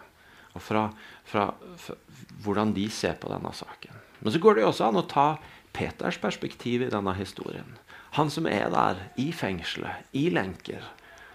Og 0.55 0.63
fra, 0.63 0.89
fra, 1.27 1.49
fra, 1.81 1.97
hvordan 2.45 2.75
de 2.77 2.87
ser 2.93 3.17
på 3.21 3.31
denne 3.33 3.53
saken. 3.57 3.97
Men 4.21 4.33
så 4.33 4.41
går 4.41 4.57
det 4.57 4.65
jo 4.65 4.71
også 4.71 4.89
an 4.89 5.01
å 5.01 5.09
ta 5.09 5.29
Peters 5.75 6.21
perspektiv 6.23 6.85
i 6.85 6.93
denne 6.93 7.15
historien. 7.19 7.67
Han 8.15 8.31
som 8.31 8.47
er 8.47 8.69
der 8.71 9.01
i 9.19 9.31
fengselet, 9.35 10.07
i 10.15 10.29
lenker, 10.31 10.83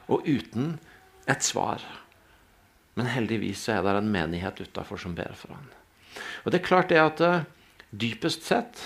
og 0.07 0.23
uten 0.27 0.77
et 1.27 1.43
svar. 1.43 1.83
Men 2.95 3.11
heldigvis 3.11 3.65
er 3.69 3.83
det 3.83 3.97
en 3.99 4.11
menighet 4.13 4.61
utafor 4.63 5.01
som 5.01 5.15
ber 5.15 5.35
for 5.35 5.53
ham. 5.55 5.67
Og 6.43 6.51
det 6.51 6.61
er 6.61 6.69
klart 6.69 6.91
det 6.91 7.01
at 7.01 7.21
uh, 7.21 7.43
dypest 7.91 8.47
sett 8.47 8.79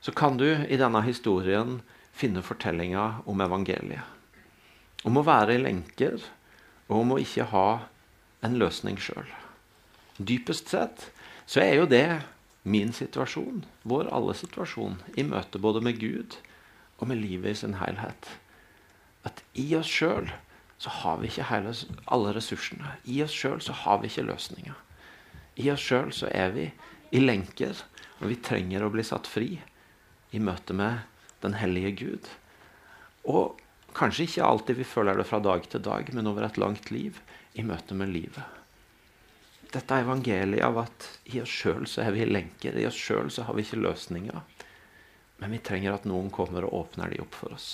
så 0.00 0.12
kan 0.12 0.36
du 0.36 0.46
i 0.46 0.78
denne 0.78 1.00
historien 1.02 1.80
finne 2.16 2.44
fortellinga 2.44 3.22
om 3.26 3.40
evangeliet. 3.44 4.04
Om 5.04 5.20
å 5.20 5.24
være 5.26 5.56
i 5.56 5.62
lenker, 5.62 6.20
og 6.86 7.00
om 7.00 7.14
å 7.14 7.20
ikke 7.20 7.48
ha 7.50 7.68
en 8.44 8.58
løsning 8.60 8.98
sjøl. 9.00 9.26
Dypest 10.16 10.68
sett 10.72 11.08
så 11.48 11.62
er 11.64 11.80
jo 11.80 11.88
det 11.88 12.20
min 12.62 12.92
situasjon, 12.94 13.64
vår 13.88 14.10
alle 14.12 14.34
situasjon, 14.36 15.00
i 15.16 15.24
møte 15.26 15.60
både 15.62 15.82
med 15.84 16.00
Gud 16.02 16.36
og 16.98 17.08
med 17.10 17.20
livet 17.20 17.52
i 17.52 17.60
sin 17.62 17.78
helhet. 17.80 18.30
At 19.26 19.42
i 19.58 19.66
oss 19.76 19.90
sjøl 19.90 20.30
så 20.78 20.92
har 21.02 21.20
vi 21.20 21.30
ikke 21.30 21.48
hele, 21.50 21.72
alle 22.12 22.34
ressursene. 22.36 22.96
I 23.04 23.22
oss 23.24 23.34
sjøl 23.34 23.62
så 23.64 23.74
har 23.84 24.00
vi 24.02 24.10
ikke 24.10 24.26
løsninger. 24.28 24.76
I 25.56 25.70
oss 25.72 25.84
sjøl 25.84 26.12
så 26.12 26.28
er 26.32 26.52
vi 26.56 26.66
i 27.16 27.22
lenker, 27.22 27.78
og 28.20 28.28
vi 28.30 28.40
trenger 28.44 28.84
å 28.84 28.92
bli 28.92 29.04
satt 29.06 29.28
fri 29.28 29.56
i 30.36 30.40
møte 30.42 30.76
med 30.76 31.04
den 31.44 31.56
hellige 31.56 31.94
Gud. 32.02 32.28
Og 33.24 33.60
kanskje 33.96 34.26
ikke 34.26 34.44
alltid 34.44 34.80
vi 34.80 34.88
føler 34.88 35.16
det 35.16 35.28
fra 35.28 35.40
dag 35.40 35.64
til 35.70 35.82
dag, 35.84 36.12
men 36.12 36.28
over 36.28 36.46
et 36.46 36.60
langt 36.60 36.92
liv 36.92 37.20
i 37.56 37.64
møte 37.64 37.96
med 37.96 38.12
livet. 38.12 38.44
Dette 39.72 39.96
er 39.96 40.04
evangeliet 40.04 40.64
av 40.64 40.78
at 40.84 41.08
i 41.32 41.40
oss 41.42 41.52
sjøl 41.52 41.88
så 41.90 42.04
er 42.04 42.14
vi 42.14 42.22
i 42.22 42.28
lenker. 42.28 42.76
I 42.76 42.86
oss 42.88 42.98
sjøl 43.00 43.32
så 43.32 43.46
har 43.48 43.56
vi 43.56 43.64
ikke 43.66 43.80
løsninger. 43.80 44.44
Men 45.40 45.52
vi 45.52 45.62
trenger 45.64 45.96
at 45.96 46.06
noen 46.08 46.30
kommer 46.32 46.64
og 46.64 46.78
åpner 46.80 47.12
de 47.12 47.20
opp 47.24 47.34
for 47.36 47.56
oss. 47.56 47.68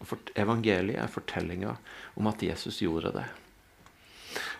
Og 0.00 0.32
evangeliet 0.36 1.00
er 1.00 1.12
fortellinga 1.12 1.76
om 2.16 2.30
at 2.30 2.42
Jesus 2.44 2.80
gjorde 2.84 3.12
det. 3.16 3.26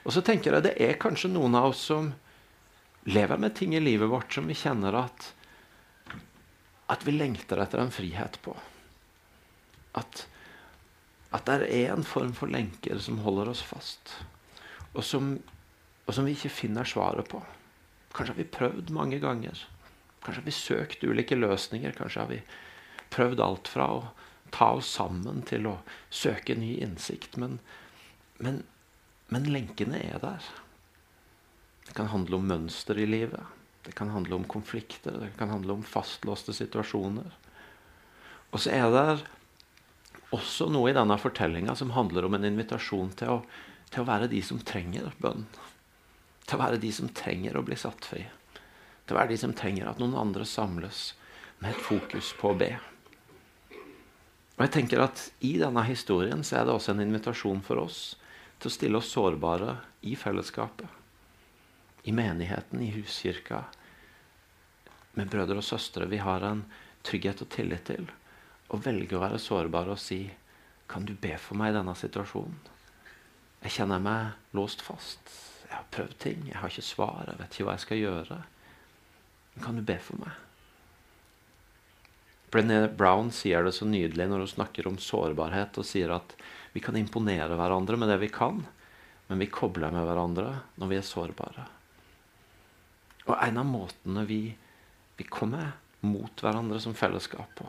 Og 0.04 0.12
så 0.14 0.22
tenker 0.24 0.54
jeg 0.54 0.68
det 0.68 0.76
er 0.80 1.00
kanskje 1.00 1.32
noen 1.32 1.56
av 1.58 1.72
oss 1.72 1.82
som 1.90 2.12
lever 3.06 3.40
med 3.40 3.54
ting 3.56 3.74
i 3.76 3.82
livet 3.82 4.10
vårt 4.10 4.32
som 4.34 4.48
vi 4.48 4.56
kjenner 4.56 4.96
at 5.04 5.32
at 6.86 7.02
vi 7.06 7.16
lengter 7.16 7.58
etter 7.58 7.82
en 7.82 7.90
frihet 7.90 8.38
på. 8.42 8.54
At, 9.98 10.26
at 11.34 11.48
det 11.48 11.68
er 11.74 11.92
en 11.94 12.06
form 12.06 12.34
for 12.36 12.50
lenker 12.52 13.00
som 13.02 13.22
holder 13.24 13.50
oss 13.50 13.62
fast, 13.66 14.12
og 14.94 15.02
som, 15.04 15.34
og 16.06 16.14
som 16.14 16.28
vi 16.28 16.36
ikke 16.36 16.52
finner 16.52 16.86
svaret 16.86 17.26
på. 17.32 17.42
Kanskje 18.14 18.34
har 18.34 18.38
vi 18.38 18.52
prøvd 18.58 18.92
mange 18.94 19.18
ganger. 19.22 19.58
Kanskje 20.26 20.42
har 20.42 20.46
vi 20.48 20.54
søkt 20.58 21.04
ulike 21.06 21.38
løsninger. 21.38 21.94
Kanskje 21.94 22.22
har 22.24 22.30
vi 22.32 22.40
prøvd 23.14 23.42
alt 23.44 23.68
fra 23.70 23.86
å 23.94 24.00
ta 24.50 24.72
oss 24.74 24.88
sammen 24.98 25.44
til 25.46 25.68
å 25.70 25.76
søke 26.10 26.56
ny 26.58 26.72
innsikt. 26.82 27.36
Men, 27.38 27.60
men, 28.42 28.64
men 29.30 29.46
lenkene 29.54 30.00
er 30.02 30.18
der. 30.22 30.48
Det 31.86 31.94
kan 31.94 32.10
handle 32.10 32.40
om 32.40 32.48
mønster 32.50 32.98
i 32.98 33.06
livet. 33.06 33.54
Det 33.86 33.94
kan 33.94 34.10
handle 34.10 34.40
om 34.40 34.48
konflikter. 34.50 35.14
Det 35.22 35.30
kan 35.38 35.52
handle 35.54 35.78
om 35.78 35.86
fastlåste 35.86 36.56
situasjoner. 36.56 37.30
Og 38.50 38.62
så 38.62 38.72
er 38.74 38.90
det 38.90 39.06
også 40.34 40.66
noe 40.74 40.90
i 40.90 40.96
denne 40.96 41.14
fortellinga 41.22 41.76
som 41.78 41.94
handler 41.94 42.26
om 42.26 42.34
en 42.34 42.48
invitasjon 42.48 43.12
til 43.20 43.36
å, 43.36 43.38
til 43.92 44.02
å 44.02 44.08
være 44.10 44.30
de 44.32 44.42
som 44.42 44.58
trenger 44.58 45.12
bønn. 45.22 45.46
Til 46.46 46.58
å 46.58 46.62
være 46.64 46.82
de 46.82 46.90
som 46.94 47.14
trenger 47.14 47.58
å 47.58 47.62
bli 47.66 47.78
satt 47.78 48.10
fri. 48.10 48.24
Til 49.06 49.14
å 49.14 49.20
være 49.20 49.32
de 49.32 49.38
som 49.40 49.54
trenger 49.54 49.88
at 49.88 50.02
noen 50.02 50.16
andre 50.18 50.44
samles 50.48 51.12
med 51.62 51.72
et 51.72 51.82
fokus 51.86 52.32
på 52.36 52.52
å 52.52 52.58
be. 52.58 52.72
Og 54.56 54.62
jeg 54.64 54.72
tenker 54.72 55.02
at 55.04 55.22
I 55.44 55.56
denne 55.60 55.82
historien 55.86 56.42
så 56.44 56.60
er 56.60 56.66
det 56.66 56.74
også 56.74 56.94
en 56.94 57.04
invitasjon 57.04 57.60
for 57.64 57.84
oss 57.84 58.00
til 58.58 58.70
å 58.70 58.72
stille 58.72 59.00
oss 59.00 59.12
sårbare 59.12 59.76
i 60.08 60.14
fellesskapet. 60.16 60.88
I 62.08 62.14
menigheten, 62.16 62.80
i 62.80 62.92
huskirka. 62.94 63.64
Med 65.16 65.28
brødre 65.32 65.60
og 65.60 65.66
søstre 65.66 66.08
vi 66.08 66.22
har 66.22 66.44
en 66.46 66.64
trygghet 67.06 67.42
og 67.44 67.50
tillit 67.52 67.84
til. 67.88 68.08
Og 68.72 68.82
velge 68.84 69.18
å 69.18 69.22
være 69.22 69.42
sårbare 69.42 69.94
og 69.94 70.02
si 70.02 70.24
Kan 70.86 71.02
du 71.02 71.16
be 71.18 71.32
for 71.42 71.58
meg 71.58 71.72
i 71.72 71.74
denne 71.74 71.96
situasjonen? 71.98 72.58
Jeg 73.64 73.72
kjenner 73.74 73.98
meg 73.98 74.54
låst 74.54 74.84
fast. 74.86 75.32
Jeg 75.66 75.74
har 75.74 75.88
prøvd 75.90 76.18
ting. 76.22 76.44
Jeg 76.46 76.60
har 76.60 76.70
ikke 76.70 76.84
svar. 76.86 77.24
Jeg 77.26 77.40
vet 77.40 77.56
ikke 77.56 77.66
hva 77.66 77.74
jeg 77.74 77.82
skal 77.82 77.98
gjøre. 77.98 78.36
Kan 79.62 79.78
du 79.78 79.82
be 79.82 79.96
for 80.02 80.20
meg? 80.20 80.42
Brené 82.52 82.86
Brown 82.96 83.32
sier 83.34 83.64
det 83.66 83.74
så 83.76 83.86
nydelig 83.88 84.28
når 84.30 84.44
hun 84.44 84.52
snakker 84.52 84.86
om 84.88 84.98
sårbarhet 85.02 85.76
og 85.80 85.86
sier 85.86 86.12
at 86.14 86.36
vi 86.72 86.82
kan 86.84 86.96
imponere 86.96 87.56
hverandre 87.58 87.98
med 87.98 88.08
det 88.12 88.20
vi 88.22 88.30
kan, 88.32 88.62
men 89.26 89.42
vi 89.42 89.50
kobler 89.50 89.92
med 89.92 90.06
hverandre 90.06 90.52
når 90.78 90.92
vi 90.92 90.98
er 91.00 91.06
sårbare. 91.08 91.66
Og 93.26 93.34
en 93.34 93.58
av 93.58 93.66
måtene 93.66 94.22
vi, 94.28 94.40
vi 95.18 95.26
kommer 95.26 95.74
mot 96.06 96.42
hverandre 96.42 96.78
som 96.80 96.94
fellesskap 96.94 97.50
på, 97.58 97.66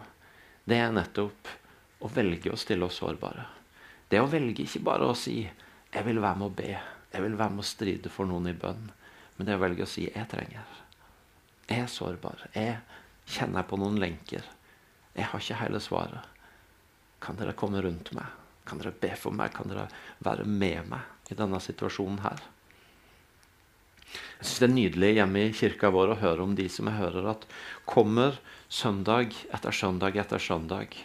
det 0.67 0.77
er 0.83 0.93
nettopp 0.93 1.49
å 2.03 2.11
velge 2.13 2.53
å 2.53 2.59
stille 2.59 2.85
oss 2.85 2.99
sårbare. 3.01 3.47
Det 4.07 4.21
å 4.21 4.29
velge 4.29 4.67
ikke 4.67 4.85
bare 4.85 5.07
å 5.09 5.15
si 5.17 5.49
'jeg 5.91 6.05
vil 6.05 6.21
være 6.21 6.37
med 6.37 6.47
å 6.47 6.55
be', 6.55 6.81
'jeg 7.11 7.21
vil 7.23 7.35
være 7.35 7.49
med 7.49 7.59
å 7.59 7.71
stride 7.73 8.09
for 8.09 8.25
noen 8.25 8.47
i 8.47 8.53
bønn', 8.53 8.91
men 9.37 9.47
det 9.47 9.55
å 9.55 9.63
velge 9.63 9.83
å 9.83 9.87
si 9.87 10.05
'jeg 10.05 10.27
trenger'. 10.29 10.86
Jeg 11.67 11.83
er 11.83 11.91
sårbar. 11.91 12.47
Jeg 12.55 12.79
kjenner 13.27 13.65
på 13.67 13.79
noen 13.79 13.99
lenker. 13.99 14.45
Jeg 15.17 15.27
har 15.31 15.41
ikke 15.41 15.61
hele 15.61 15.81
svaret. 15.83 16.35
Kan 17.23 17.39
dere 17.39 17.55
komme 17.57 17.81
rundt 17.83 18.13
meg? 18.15 18.27
Kan 18.67 18.79
dere 18.79 18.93
be 18.95 19.11
for 19.19 19.35
meg? 19.35 19.51
Kan 19.55 19.71
dere 19.71 19.87
være 20.23 20.45
med 20.47 20.87
meg 20.91 21.31
i 21.31 21.35
denne 21.35 21.59
situasjonen 21.63 22.21
her? 22.23 22.45
Jeg 24.07 24.45
synes 24.45 24.59
Det 24.59 24.67
er 24.67 24.75
nydelig 24.75 25.11
hjemme 25.17 25.43
i 25.43 25.55
kirka 25.55 25.89
vår 25.91 26.13
å 26.13 26.21
høre 26.21 26.45
om 26.45 26.55
de 26.55 26.67
som 26.71 26.87
jeg 26.87 27.01
hører 27.01 27.31
at 27.33 27.45
kommer 27.89 28.37
søndag 28.69 29.33
etter 29.51 29.75
søndag 29.75 30.15
etter 30.15 30.39
søndag. 30.39 30.95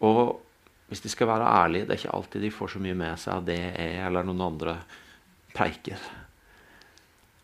Og 0.00 0.40
hvis 0.88 1.02
de 1.04 1.10
skal 1.12 1.28
være 1.28 1.48
ærlige, 1.48 1.88
det 1.88 1.94
er 1.94 2.00
ikke 2.00 2.16
alltid 2.16 2.44
de 2.46 2.54
får 2.54 2.74
så 2.74 2.82
mye 2.84 2.96
med 2.96 3.20
seg 3.20 3.34
av 3.34 3.46
det 3.48 3.60
jeg 3.60 4.00
eller 4.06 4.28
noen 4.28 4.46
andre 4.46 4.76
preiker. 5.52 6.00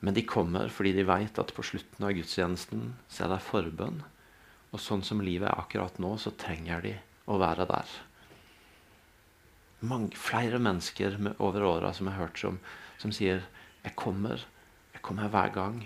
Men 0.00 0.14
de 0.14 0.22
kommer 0.26 0.70
fordi 0.70 0.92
de 0.94 1.06
vet 1.08 1.40
at 1.42 1.54
på 1.54 1.64
slutten 1.66 2.06
av 2.06 2.14
gudstjenesten 2.14 2.92
så 3.11 3.26
er 3.26 3.34
det 3.34 3.44
forbønn. 3.46 4.02
Og 4.70 4.82
sånn 4.82 5.02
som 5.06 5.22
livet 5.24 5.48
er 5.48 5.58
akkurat 5.58 5.98
nå, 6.02 6.14
så 6.20 6.34
trenger 6.38 6.84
de 6.84 6.94
å 7.28 7.38
være 7.40 7.66
der. 7.68 7.94
Mange, 9.88 10.14
flere 10.18 10.61
mennesker 10.62 11.18
med, 11.22 11.37
over 11.42 11.66
åra 11.66 11.92
som 11.94 12.08
jeg 12.08 12.16
har 12.16 12.28
hørt 12.28 12.40
som, 12.42 12.58
som 12.98 13.14
sier 13.14 13.44
jeg 13.84 13.94
kommer, 13.98 14.42
jeg 14.94 15.02
kommer 15.06 15.30
hver 15.32 15.54
gang. 15.54 15.80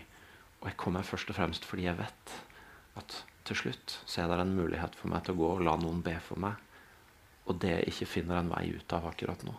Og 0.63 0.71
jeg 0.71 0.79
kommer 0.81 1.07
først 1.07 1.33
og 1.33 1.39
fremst 1.39 1.67
fordi 1.69 1.89
jeg 1.89 2.01
vet 2.01 2.37
at 3.01 3.19
til 3.49 3.59
slutt 3.59 3.97
så 4.07 4.23
er 4.23 4.31
det 4.31 4.43
en 4.45 4.55
mulighet 4.57 4.95
for 4.99 5.11
meg 5.11 5.25
til 5.25 5.35
å 5.35 5.41
gå 5.41 5.51
og 5.57 5.65
la 5.67 5.75
noen 5.81 6.03
be 6.05 6.15
for 6.25 6.41
meg. 6.41 6.59
Og 7.49 7.59
det 7.63 7.73
jeg 7.75 7.93
ikke 7.93 8.11
finner 8.17 8.39
en 8.39 8.53
vei 8.53 8.69
ut 8.77 8.95
av 8.95 9.09
akkurat 9.11 9.43
nå. 9.47 9.55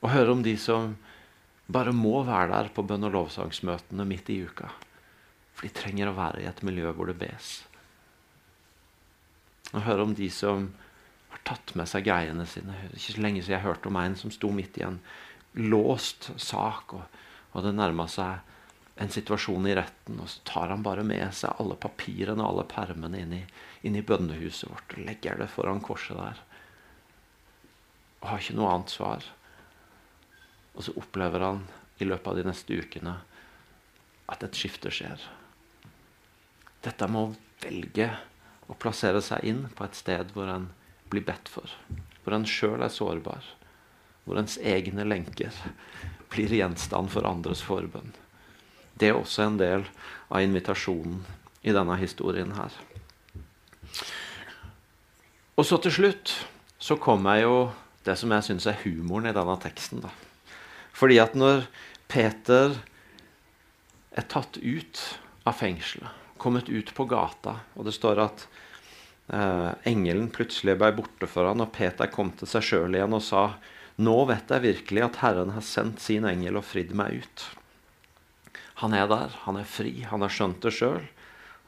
Å 0.00 0.12
høre 0.14 0.32
om 0.32 0.44
de 0.44 0.54
som 0.56 0.94
bare 1.72 1.94
må 1.94 2.22
være 2.26 2.50
der 2.52 2.70
på 2.74 2.84
bønn- 2.86 3.06
og 3.08 3.14
lovsangsmøtene 3.14 4.06
midt 4.08 4.30
i 4.32 4.40
uka. 4.44 4.70
For 5.54 5.68
de 5.68 5.74
trenger 5.76 6.10
å 6.10 6.16
være 6.16 6.42
i 6.42 6.48
et 6.50 6.62
miljø 6.66 6.92
hvor 6.96 7.10
det 7.10 7.18
bes. 7.20 7.50
Og 9.70 9.84
høre 9.86 10.06
om 10.08 10.14
de 10.18 10.30
som 10.34 10.70
har 11.30 11.42
tatt 11.46 11.74
med 11.78 11.88
seg 11.90 12.06
greiene 12.08 12.46
sine. 12.48 12.74
Ikke 12.90 13.14
så 13.14 13.22
lenge 13.22 13.42
siden 13.42 13.58
jeg 13.58 13.66
hørte 13.68 13.90
om 13.90 13.98
en 14.00 14.16
som 14.18 14.32
sto 14.34 14.50
midt 14.54 14.80
i 14.80 14.86
en 14.86 14.98
låst 15.54 16.30
sak, 16.40 16.94
og, 16.94 17.20
og 17.54 17.66
det 17.66 17.74
nærma 17.76 18.06
seg 18.10 18.46
en 19.00 19.12
situasjon 19.12 19.68
i 19.70 19.74
retten, 19.78 20.18
og 20.20 20.28
så 20.28 20.42
tar 20.44 20.72
han 20.74 20.82
bare 20.84 21.04
med 21.06 21.30
seg 21.36 21.56
alle 21.62 21.78
papirene 21.80 22.42
og 22.42 22.50
alle 22.50 22.66
permene 22.68 23.22
inn 23.22 23.36
i, 23.38 23.42
inn 23.88 23.96
i 23.96 24.04
bønnehuset 24.04 24.68
vårt 24.68 24.96
og 24.96 25.04
legger 25.06 25.40
det 25.40 25.48
foran 25.52 25.80
korset 25.84 26.18
der. 26.18 26.42
Og 28.20 28.28
har 28.28 28.42
ikke 28.42 28.58
noe 28.58 28.74
annet 28.74 28.92
svar. 28.92 29.24
Og 30.74 30.86
så 30.86 30.94
opplever 30.98 31.44
han 31.44 31.64
i 32.00 32.08
løpet 32.08 32.30
av 32.30 32.38
de 32.38 32.46
neste 32.46 32.76
ukene 32.76 33.16
at 34.30 34.44
et 34.46 34.56
skifte 34.56 34.92
skjer. 34.94 35.22
Dette 36.84 37.08
med 37.10 37.20
å 37.20 37.64
velge 37.64 38.08
å 38.70 38.76
plassere 38.78 39.20
seg 39.24 39.44
inn 39.50 39.64
på 39.74 39.84
et 39.84 39.98
sted 39.98 40.30
hvor 40.34 40.48
en 40.48 40.68
blir 41.10 41.26
bedt 41.26 41.50
for. 41.50 41.68
Hvor 42.22 42.36
en 42.36 42.46
sjøl 42.48 42.84
er 42.84 42.92
sårbar. 42.94 43.44
Hvor 44.24 44.38
ens 44.40 44.56
egne 44.62 45.04
lenker 45.08 45.54
blir 46.30 46.52
gjenstand 46.54 47.10
for 47.12 47.26
andres 47.26 47.64
forbønn. 47.66 48.14
Det 48.94 49.10
er 49.10 49.18
også 49.18 49.46
en 49.48 49.58
del 49.60 49.86
av 50.28 50.44
invitasjonen 50.44 51.24
i 51.66 51.74
denne 51.74 51.96
historien 52.00 52.52
her. 52.56 52.74
Og 55.58 55.66
så 55.66 55.76
til 55.82 55.92
slutt 55.92 56.34
så 56.80 56.96
kommer 57.00 57.42
jo 57.42 57.54
det 58.06 58.16
som 58.16 58.32
jeg 58.32 58.46
syns 58.46 58.68
er 58.70 58.78
humoren 58.84 59.28
i 59.28 59.36
denne 59.36 59.56
teksten. 59.60 60.00
da. 60.04 60.12
Fordi 61.00 61.16
at 61.22 61.36
når 61.38 61.64
Peter 62.12 62.76
er 64.10 64.26
tatt 64.28 64.58
ut 64.60 65.00
av 65.48 65.56
fengselet, 65.56 66.10
kommet 66.40 66.68
ut 66.68 66.92
på 66.96 67.06
gata, 67.08 67.60
og 67.76 67.86
det 67.88 67.94
står 67.96 68.20
at 68.24 68.44
eh, 69.32 69.70
engelen 69.88 70.28
plutselig 70.34 70.76
ble 70.80 70.90
borte 70.98 71.28
for 71.30 71.48
han, 71.48 71.62
og 71.64 71.72
Peter 71.72 72.10
kom 72.12 72.32
til 72.36 72.50
seg 72.50 72.66
sjøl 72.66 72.98
igjen 72.98 73.16
og 73.16 73.24
sa 73.24 73.44
nå 74.00 74.16
vet 74.30 74.48
jeg 74.48 74.64
virkelig 74.64 75.02
at 75.04 75.18
Herren 75.20 75.52
har 75.52 75.64
sendt 75.64 76.00
sin 76.00 76.24
engel 76.24 76.56
og 76.56 76.64
fridd 76.64 76.94
meg 76.96 77.20
ut. 77.20 77.42
Han 78.80 78.94
er 78.96 79.08
der, 79.10 79.34
han 79.44 79.58
er 79.60 79.68
fri, 79.68 80.06
han 80.08 80.24
har 80.24 80.32
skjønt 80.32 80.62
det 80.64 80.72
sjøl. 80.72 81.02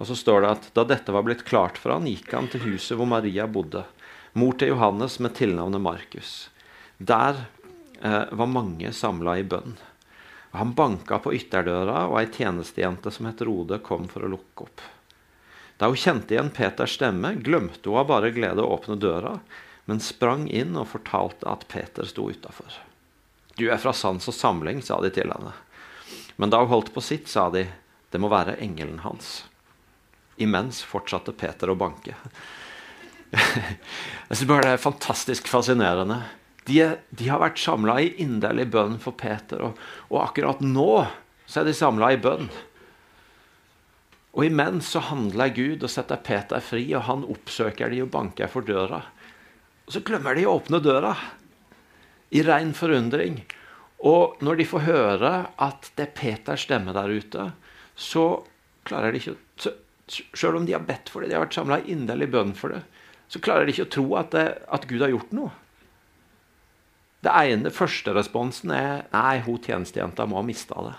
Og 0.00 0.08
så 0.08 0.16
står 0.16 0.40
det 0.40 0.52
at 0.54 0.68
da 0.78 0.86
dette 0.88 1.12
var 1.12 1.26
blitt 1.26 1.44
klart 1.44 1.76
for 1.80 1.92
han, 1.92 2.08
gikk 2.08 2.32
han 2.32 2.48
til 2.48 2.64
huset 2.64 2.96
hvor 2.96 3.10
Maria 3.10 3.44
bodde, 3.44 3.84
mor 4.32 4.56
til 4.56 4.72
Johannes 4.72 5.18
med 5.20 5.36
tilnavnet 5.36 5.84
Markus. 5.84 6.32
Der 6.96 7.44
var 8.02 8.50
mange 8.50 8.90
samla 8.92 9.36
i 9.38 9.44
bønn. 9.46 9.76
Han 10.52 10.74
banka 10.76 11.16
på 11.22 11.32
ytterdøra, 11.32 12.08
og 12.10 12.18
ei 12.20 12.26
tjenestejente 12.28 13.10
som 13.14 13.28
het 13.30 13.40
Rode, 13.46 13.78
kom 13.80 14.04
for 14.10 14.26
å 14.26 14.32
lukke 14.34 14.66
opp. 14.66 14.82
Da 15.80 15.88
hun 15.88 15.96
kjente 15.96 16.34
igjen 16.34 16.52
Peters 16.52 16.98
stemme, 16.98 17.32
glemte 17.40 17.88
hun 17.88 18.02
av 18.02 18.10
bare 18.10 18.34
glede 18.34 18.60
å 18.60 18.74
åpne 18.74 18.98
døra, 19.00 19.38
men 19.88 20.02
sprang 20.04 20.44
inn 20.52 20.76
og 20.76 20.90
fortalte 20.92 21.48
at 21.48 21.64
Peter 21.72 22.04
sto 22.06 22.28
utafor. 22.28 22.76
Du 23.56 23.64
er 23.70 23.80
fra 23.80 23.94
sans 23.96 24.28
og 24.28 24.36
samling, 24.36 24.82
sa 24.84 25.00
de 25.00 25.08
til 25.14 25.32
henne. 25.32 25.54
Men 26.36 26.52
da 26.52 26.60
hun 26.60 26.70
holdt 26.70 26.92
på 26.92 27.00
sitt, 27.00 27.32
sa 27.32 27.48
de, 27.50 27.64
det 28.12 28.20
må 28.20 28.28
være 28.32 28.58
engelen 28.60 29.00
hans. 29.06 29.46
Imens 30.36 30.82
fortsatte 30.84 31.32
Peter 31.32 31.72
å 31.72 31.78
banke. 31.80 32.14
Jeg 33.32 34.36
synes 34.36 34.48
bare 34.48 34.68
det 34.68 34.76
er 34.76 34.84
fantastisk 34.84 35.48
fascinerende 35.48 36.20
de, 36.68 36.78
de, 37.10 37.28
har 37.28 37.40
vært 37.42 37.60
samla 37.60 37.96
i 38.02 38.12
inderlig 38.22 38.68
bønn 38.72 38.98
for 39.02 39.16
Peter. 39.18 39.62
Og, 39.66 39.80
og, 40.10 40.18
akkurat 40.22 40.62
nå 40.62 41.04
så 41.46 41.62
er 41.62 41.68
de 41.68 41.74
samla 41.76 42.12
i 42.14 42.20
bønn. 42.22 42.46
Og 44.32 44.46
imens 44.46 44.92
så 44.94 45.02
handler 45.10 45.52
Gud 45.52 45.82
og 45.84 45.92
setter 45.92 46.22
Peter 46.24 46.62
fri, 46.64 46.86
og 46.96 47.04
han 47.08 47.26
oppsøker 47.28 47.92
de 47.92 48.00
og 48.04 48.12
banker 48.14 48.48
for 48.52 48.64
døra. 48.64 49.02
Og 49.84 49.96
så 49.96 50.04
glemmer 50.06 50.38
de 50.38 50.46
å 50.46 50.54
åpne 50.56 50.80
døra, 50.80 51.12
i 52.32 52.40
ren 52.46 52.72
forundring. 52.72 53.42
Og 54.08 54.40
når 54.42 54.62
de 54.62 54.68
får 54.70 54.86
høre 54.86 55.32
at 55.60 55.90
det 55.98 56.06
er 56.06 56.14
Peters 56.16 56.64
stemme 56.64 56.94
der 56.96 57.12
ute, 57.12 57.50
så 57.94 58.24
klarer 58.88 59.12
de 59.12 59.22
ikke 59.22 59.36
å 59.36 59.78
Selv 60.12 60.58
om 60.58 60.64
de 60.66 60.74
har 60.74 60.82
bedt 60.84 61.08
for 61.08 61.22
det, 61.22 61.30
de 61.30 61.36
har 61.38 61.44
vært 61.44 61.54
samla 61.54 61.76
i 61.78 61.92
inderlig 61.94 62.26
bønn 62.34 62.50
for 62.58 62.74
det, 62.74 62.80
så 63.32 63.40
klarer 63.40 63.64
de 63.64 63.72
ikke 63.72 63.86
å 63.86 63.92
tro 63.94 64.02
at, 64.18 64.34
det, 64.34 64.42
at 64.66 64.82
Gud 64.90 65.00
har 65.00 65.12
gjort 65.12 65.30
noe. 65.32 65.52
Det 67.22 67.30
ene 67.30 67.70
første 67.70 68.14
responsen 68.16 68.72
er 68.74 69.04
nei, 69.12 69.38
hun 69.46 69.60
tjenestejenta 69.62 70.26
må 70.26 70.40
ha 70.40 70.46
mista 70.46 70.86
det. 70.88 70.94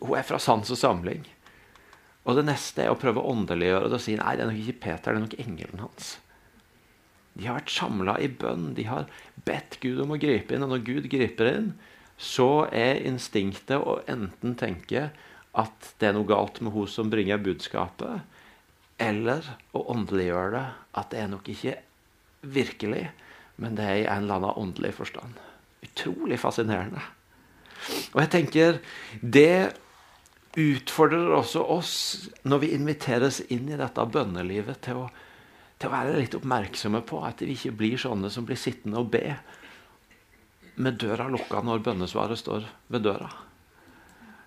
Hun 0.00 0.16
er 0.18 0.26
fra 0.26 0.40
sans 0.40 0.70
og 0.72 0.80
samling. 0.80 1.26
Og 2.24 2.38
det 2.38 2.46
neste 2.48 2.86
er 2.86 2.92
å 2.92 2.98
prøve 2.98 3.20
å 3.20 3.34
åndeliggjøre 3.34 3.90
det 3.90 3.98
og 3.98 4.04
si 4.04 4.16
nei, 4.16 4.36
det 4.36 4.46
er 4.46 4.50
nok 4.50 4.62
ikke 4.62 4.80
Peter, 4.86 5.12
det 5.12 5.18
er 5.18 5.24
nok 5.26 5.40
engelen 5.44 5.82
hans. 5.84 6.14
De 7.34 7.48
har 7.48 7.58
vært 7.58 7.74
samla 7.74 8.14
i 8.22 8.30
bønn. 8.30 8.70
De 8.78 8.86
har 8.88 9.08
bedt 9.46 9.80
Gud 9.82 10.00
om 10.04 10.14
å 10.14 10.20
gripe 10.22 10.54
inn. 10.54 10.64
Og 10.64 10.70
når 10.70 10.84
Gud 10.86 11.08
griper 11.12 11.50
inn, 11.50 11.72
så 12.16 12.66
er 12.70 13.02
instinktet 13.04 13.82
å 13.82 13.98
enten 14.10 14.54
tenke 14.58 15.08
at 15.54 15.90
det 15.98 16.08
er 16.08 16.16
noe 16.16 16.28
galt 16.30 16.60
med 16.62 16.74
hun 16.74 16.88
som 16.90 17.10
bringer 17.10 17.42
budskapet, 17.42 18.22
eller 19.02 19.46
å 19.74 19.84
åndeliggjøre 19.94 20.54
det. 20.54 20.64
At 20.94 21.10
det 21.10 21.20
er 21.22 21.30
nok 21.34 21.50
ikke 21.50 21.76
virkelig, 22.54 23.08
men 23.60 23.76
det 23.78 23.86
er 23.86 24.00
i 24.00 24.06
en 24.08 24.24
eller 24.24 24.40
annen 24.40 24.60
åndelig 24.64 24.94
forstand. 24.96 25.38
Utrolig 25.84 26.38
fascinerende. 26.42 27.02
Og 28.14 28.20
jeg 28.22 28.30
tenker 28.32 28.80
det 29.20 29.74
utfordrer 30.58 31.34
også 31.34 31.64
oss 31.74 31.94
når 32.46 32.62
vi 32.62 32.72
inviteres 32.76 33.40
inn 33.52 33.68
i 33.70 33.78
dette 33.78 34.06
bønnelivet, 34.06 34.80
til 34.86 35.04
å, 35.04 35.08
til 35.78 35.90
å 35.90 35.94
være 35.94 36.18
litt 36.20 36.36
oppmerksomme 36.38 37.02
på 37.06 37.20
at 37.26 37.42
vi 37.42 37.56
ikke 37.56 37.74
blir 37.80 38.00
sånne 38.00 38.30
som 38.32 38.46
blir 38.46 38.60
sittende 38.60 39.02
og 39.02 39.10
be 39.14 39.26
med 40.74 40.98
døra 40.98 41.28
lukka 41.30 41.62
når 41.62 41.84
bønnesvaret 41.86 42.40
står 42.40 42.66
ved 42.90 43.06
døra. 43.06 43.30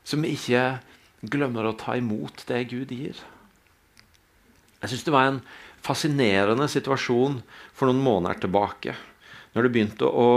Som 0.08 0.26
ikke 0.28 0.80
glemmer 1.28 1.68
å 1.68 1.78
ta 1.80 1.96
imot 2.00 2.44
det 2.48 2.66
Gud 2.72 2.92
gir. 2.92 3.20
Jeg 4.82 4.92
syns 4.92 5.06
det 5.08 5.14
var 5.16 5.32
en 5.32 5.40
fascinerende 5.86 6.68
situasjon 6.72 7.42
for 7.74 7.90
noen 7.90 8.04
måneder 8.04 8.42
tilbake. 8.46 8.96
Når 9.54 9.66
det 9.66 9.74
begynte 9.74 10.10
å 10.10 10.30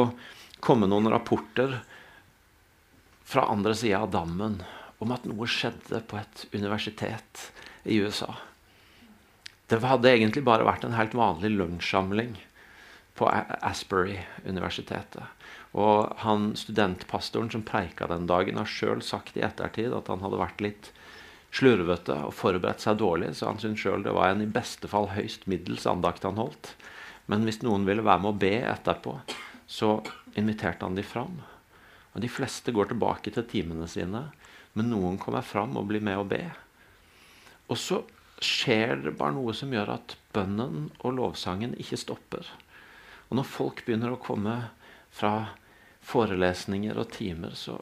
komme 0.60 0.88
noen 0.90 1.08
rapporter 1.12 1.80
fra 3.30 3.46
andre 3.52 3.74
sida 3.78 4.02
av 4.04 4.12
dammen 4.12 4.60
om 5.00 5.12
at 5.14 5.24
noe 5.28 5.48
skjedde 5.48 6.02
på 6.10 6.18
et 6.20 6.44
universitet 6.52 7.50
i 7.88 7.96
USA. 8.02 8.34
Det 9.70 9.78
hadde 9.80 10.10
egentlig 10.10 10.42
bare 10.44 10.66
vært 10.66 10.84
en 10.84 10.96
helt 10.98 11.14
vanlig 11.16 11.52
lunsjsamling 11.54 12.34
på 13.16 13.28
Asbury-universitetet. 13.30 15.22
Og 15.78 16.10
han 16.24 16.50
studentpastoren 16.58 17.50
som 17.52 17.62
preika 17.66 18.08
den 18.10 18.26
dagen, 18.26 18.58
har 18.58 18.68
sjøl 18.68 19.02
sagt 19.04 19.38
i 19.38 19.44
ettertid 19.46 19.94
at 19.94 20.10
han 20.10 20.24
hadde 20.24 20.40
vært 20.40 20.64
litt 20.64 20.90
slurvete 21.54 22.16
og 22.26 22.34
forberedt 22.36 22.82
seg 22.84 23.00
dårlig, 23.00 23.32
så 23.36 23.50
han 23.50 23.60
syntes 23.62 23.82
sjøl 23.82 24.04
det 24.06 24.14
var 24.14 24.30
en 24.30 24.44
i 24.44 24.50
beste 24.50 24.90
fall 24.90 25.10
høyst 25.14 25.48
middels 25.50 25.86
andakt 25.90 26.26
han 26.26 26.38
holdt. 26.38 26.74
Men 27.30 27.46
hvis 27.46 27.62
noen 27.62 27.86
ville 27.86 28.06
være 28.06 28.22
med 28.24 28.32
å 28.32 28.40
be 28.42 28.54
etterpå, 28.70 29.16
så 29.70 29.98
inviterte 30.38 30.86
han 30.86 30.98
de 30.98 31.04
fram. 31.06 31.40
Og 32.14 32.22
De 32.22 32.30
fleste 32.30 32.74
går 32.74 32.90
tilbake 32.90 33.30
til 33.34 33.46
timene 33.50 33.86
sine, 33.90 34.28
men 34.74 34.90
noen 34.90 35.18
kommer 35.18 35.46
fram 35.46 35.76
og 35.78 35.88
blir 35.90 36.02
med 36.02 36.18
å 36.18 36.26
be. 36.26 36.42
Og 37.70 37.78
så 37.78 38.00
skjer 38.42 38.96
det 39.04 39.14
bare 39.18 39.36
noe 39.36 39.54
som 39.54 39.72
gjør 39.74 39.94
at 39.98 40.16
bønnen 40.34 40.88
og 41.04 41.14
lovsangen 41.18 41.76
ikke 41.78 41.98
stopper. 42.00 42.46
Og 43.28 43.38
når 43.38 43.46
folk 43.46 43.84
begynner 43.86 44.14
å 44.14 44.22
komme 44.22 44.56
fra 45.14 45.52
forelesninger 46.06 46.98
og 46.98 47.12
timer, 47.14 47.54
så, 47.54 47.76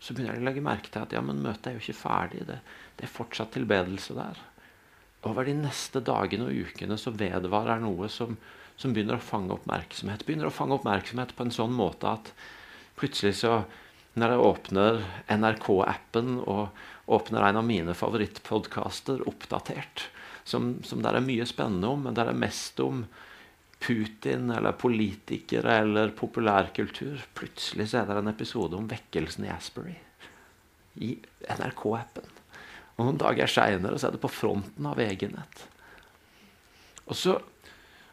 så 0.00 0.14
begynner 0.14 0.38
de 0.38 0.42
å 0.42 0.48
legge 0.48 0.64
merke 0.64 0.90
til 0.90 1.04
at 1.04 1.14
ja, 1.14 1.22
men 1.22 1.42
møtet 1.44 1.70
er 1.70 1.76
jo 1.76 1.84
ikke 1.84 2.00
ferdig. 2.00 2.46
Det, 2.48 2.58
det 2.98 3.06
er 3.06 3.14
fortsatt 3.14 3.54
tilbedelse 3.56 4.16
der. 4.16 4.40
Over 5.24 5.48
de 5.48 5.54
neste 5.56 6.02
dagene 6.04 6.50
og 6.50 6.68
ukene 6.68 6.98
så 7.00 7.14
vedvarer 7.14 7.80
noe 7.82 8.10
som, 8.12 8.36
som 8.76 8.92
begynner 8.94 9.18
å 9.18 9.24
fange 9.24 9.54
oppmerksomhet. 9.56 10.26
Begynner 10.26 10.50
å 10.50 10.54
fange 10.54 10.76
oppmerksomhet 10.76 11.32
på 11.36 11.46
en 11.46 11.54
sånn 11.54 11.74
måte 11.74 12.10
at 12.10 12.32
plutselig 12.98 13.38
så 13.40 13.62
når 14.14 14.30
jeg 14.30 14.46
åpner 14.46 15.00
NRK-appen 15.34 16.36
og 16.44 17.10
åpner 17.10 17.48
en 17.48 17.58
av 17.58 17.66
mine 17.66 17.94
favorittpodkaster, 17.98 19.24
Oppdatert, 19.28 20.08
som, 20.46 20.76
som 20.86 21.02
der 21.02 21.18
er 21.18 21.24
mye 21.24 21.46
spennende 21.48 21.90
om, 21.90 22.04
men 22.06 22.14
der 22.16 22.30
er 22.30 22.38
mest 22.38 22.78
om 22.84 23.02
Putin 23.84 24.52
eller 24.54 24.76
politikere 24.78 25.80
eller 25.82 26.14
populærkultur. 26.16 27.26
Plutselig 27.36 27.90
så 27.90 28.00
er 28.00 28.08
det 28.08 28.20
en 28.22 28.32
episode 28.32 28.78
om 28.78 28.86
vekkelsen 28.88 29.48
i 29.48 29.52
Asbury 29.52 29.96
i 31.02 31.10
NRK-appen. 31.50 32.43
Og 32.94 33.08
Noen 33.08 33.18
dager 33.18 33.50
seinere 33.50 33.98
er 33.98 34.14
det 34.14 34.22
på 34.22 34.30
fronten 34.30 34.86
av 34.86 34.98
VG-nett. 35.00 35.64
Og 37.10 37.18
så, 37.18 37.34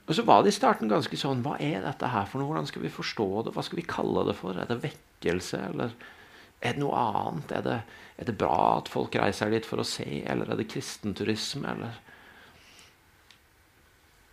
og 0.05 0.15
så 0.17 0.25
var 0.27 0.41
det 0.41 0.51
i 0.51 0.57
starten 0.57 0.89
ganske 0.91 1.15
sånn 1.19 1.43
Hva 1.45 1.53
er 1.63 1.85
dette 1.85 2.09
her 2.11 2.25
for 2.27 2.41
noe? 2.41 2.49
Hvordan 2.49 2.67
skal 2.67 2.83
vi 2.83 2.91
forstå 2.91 3.27
det? 3.45 3.53
Hva 3.55 3.63
skal 3.63 3.79
vi 3.79 3.87
kalle 3.87 4.25
det 4.27 4.35
for? 4.39 4.57
Er 4.57 4.67
det 4.67 4.81
vekkelse, 4.83 5.61
eller 5.69 5.93
er 6.59 6.75
det 6.75 6.81
noe 6.81 6.97
annet? 6.97 7.53
Er 7.55 7.67
det, 7.67 7.77
er 8.17 8.29
det 8.29 8.37
bra 8.41 8.57
at 8.79 8.91
folk 8.91 9.15
reiser 9.21 9.53
dit 9.53 9.67
for 9.69 9.81
å 9.81 9.87
se, 9.87 10.09
eller 10.25 10.49
er 10.49 10.59
det 10.59 10.69
kristenturisme, 10.73 11.75
eller 11.75 12.01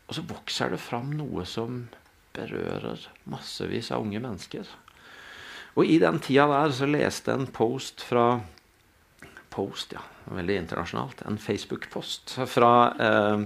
og 0.09 0.17
så 0.17 0.25
vokser 0.25 0.73
det 0.73 0.81
fram 0.81 1.11
noe 1.19 1.45
som 1.45 1.83
berører 2.37 3.03
massevis 3.29 3.91
av 3.93 4.07
unge 4.07 4.23
mennesker. 4.25 4.69
Og 5.77 5.85
i 5.85 5.99
den 6.01 6.17
tida 6.25 6.47
der 6.49 6.73
så 6.75 6.89
leste 6.89 7.35
jeg 7.35 7.43
en 7.43 7.51
post 7.53 8.03
fra 8.09 8.41
Post, 9.59 9.91
ja. 9.97 10.03
Veldig 10.31 10.57
internasjonalt. 10.63 11.19
En 11.27 11.39
Facebook-post 11.43 12.39
fra 12.47 12.95
eh, 13.03 13.39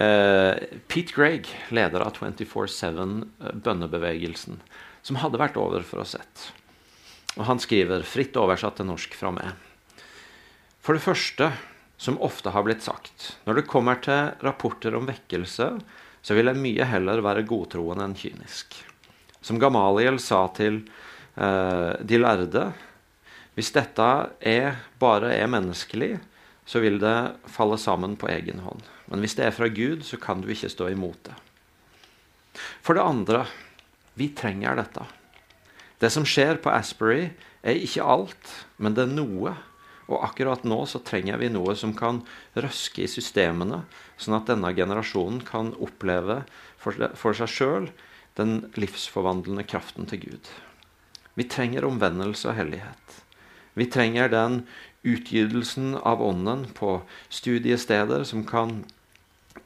eh, 0.00 0.54
Pete 0.90 1.14
Greg, 1.14 1.46
leder 1.70 2.02
av 2.02 2.18
24-7-bønnebevegelsen, 2.18 4.58
som 5.06 5.20
hadde 5.22 5.38
vært 5.38 5.54
over 5.60 5.86
for 5.86 6.02
å 6.02 6.06
sett. 6.16 6.50
Og 7.36 7.44
han 7.46 7.60
skriver, 7.62 8.02
fritt 8.02 8.36
oversatt 8.40 8.76
til 8.80 8.88
norsk 8.88 9.12
fra 9.14 9.30
meg. 9.36 9.48
For 10.82 10.92
det 10.96 11.04
første 11.04 11.52
som 11.96 12.20
ofte 12.20 12.50
har 12.50 12.64
blitt 12.66 12.84
sagt. 12.84 13.36
Når 13.46 13.60
det 13.60 13.70
kommer 13.70 14.00
til 14.04 14.34
rapporter 14.44 14.96
om 14.96 15.08
vekkelse, 15.08 15.70
så 16.22 16.36
vil 16.36 16.50
jeg 16.50 16.60
mye 16.60 16.88
heller 16.90 17.22
være 17.24 17.46
godtroende 17.48 18.08
enn 18.08 18.18
kynisk. 18.18 18.76
Som 19.40 19.60
Gamaliel 19.62 20.18
sa 20.20 20.46
til 20.56 20.82
eh, 21.38 21.92
de 22.02 22.20
lærde 22.20 22.66
Hvis 23.56 23.72
dette 23.72 24.06
er, 24.44 24.82
bare 25.00 25.32
er 25.34 25.48
menneskelig, 25.48 26.16
så 26.66 26.82
vil 26.82 26.98
det 27.00 27.16
falle 27.48 27.78
sammen 27.80 28.16
på 28.20 28.28
egen 28.28 28.60
hånd. 28.64 28.82
Men 29.08 29.22
hvis 29.22 29.36
det 29.38 29.46
er 29.46 29.54
fra 29.54 29.70
Gud, 29.72 30.04
så 30.04 30.18
kan 30.20 30.42
du 30.42 30.50
ikke 30.52 30.70
stå 30.72 30.90
imot 30.92 31.18
det. 31.28 31.36
For 32.84 32.98
det 32.98 33.06
andre 33.06 33.46
vi 34.16 34.30
trenger 34.36 34.76
dette. 34.76 35.06
Det 36.00 36.10
som 36.12 36.26
skjer 36.28 36.60
på 36.60 36.72
Asbury, 36.72 37.30
er 37.66 37.80
ikke 37.80 38.04
alt, 38.04 38.52
men 38.76 38.94
det 38.96 39.06
er 39.06 39.16
noe 39.16 39.56
og 40.06 40.22
akkurat 40.22 40.62
nå 40.66 40.78
så 40.86 41.00
trenger 41.02 41.38
vi 41.40 41.50
noe 41.50 41.74
som 41.78 41.94
kan 41.96 42.20
røske 42.54 43.02
i 43.02 43.10
systemene, 43.10 43.82
sånn 44.20 44.38
at 44.38 44.46
denne 44.50 44.70
generasjonen 44.76 45.40
kan 45.46 45.72
oppleve 45.82 46.44
for, 46.78 47.34
seg 47.34 47.50
sjøl 47.50 47.88
den 48.38 48.68
livsforvandlende 48.78 49.66
kraften 49.66 50.06
til 50.06 50.22
Gud. 50.28 50.50
Vi 51.34 51.48
trenger 51.50 51.88
omvendelse 51.88 52.52
og 52.52 52.58
hellighet. 52.60 53.16
Vi 53.76 53.86
trenger 53.92 54.30
den 54.32 54.62
utgytelsen 55.06 55.94
av 55.94 56.22
Ånden 56.22 56.64
på 56.74 57.02
studiesteder 57.28 58.24
som 58.24 58.44
kan, 58.48 58.84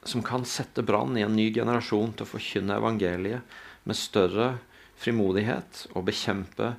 som 0.02 0.22
kan 0.26 0.44
sette 0.44 0.82
brann 0.82 1.16
i 1.16 1.22
en 1.22 1.36
ny 1.38 1.52
generasjon 1.54 2.12
til 2.12 2.26
å 2.26 2.32
forkynne 2.32 2.80
evangeliet 2.80 3.54
med 3.86 3.96
større 3.96 4.56
frimodighet 5.00 5.86
og 5.94 6.08
bekjempe 6.10 6.72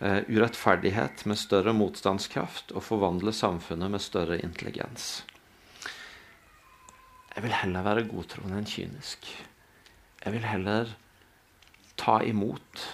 eh, 0.00 0.26
urettferdighet 0.26 1.24
med 1.30 1.40
større 1.40 1.72
motstandskraft 1.76 2.74
og 2.74 2.84
forvandle 2.84 3.32
samfunnet 3.32 3.94
med 3.94 4.02
større 4.02 4.40
intelligens. 4.42 5.22
Jeg 7.34 7.46
vil 7.46 7.56
heller 7.56 7.86
være 7.86 8.04
godtroende 8.10 8.60
enn 8.60 8.68
kynisk. 8.68 9.30
Jeg 10.24 10.34
vil 10.36 10.44
heller 10.46 10.92
ta 11.98 12.18
imot 12.26 12.84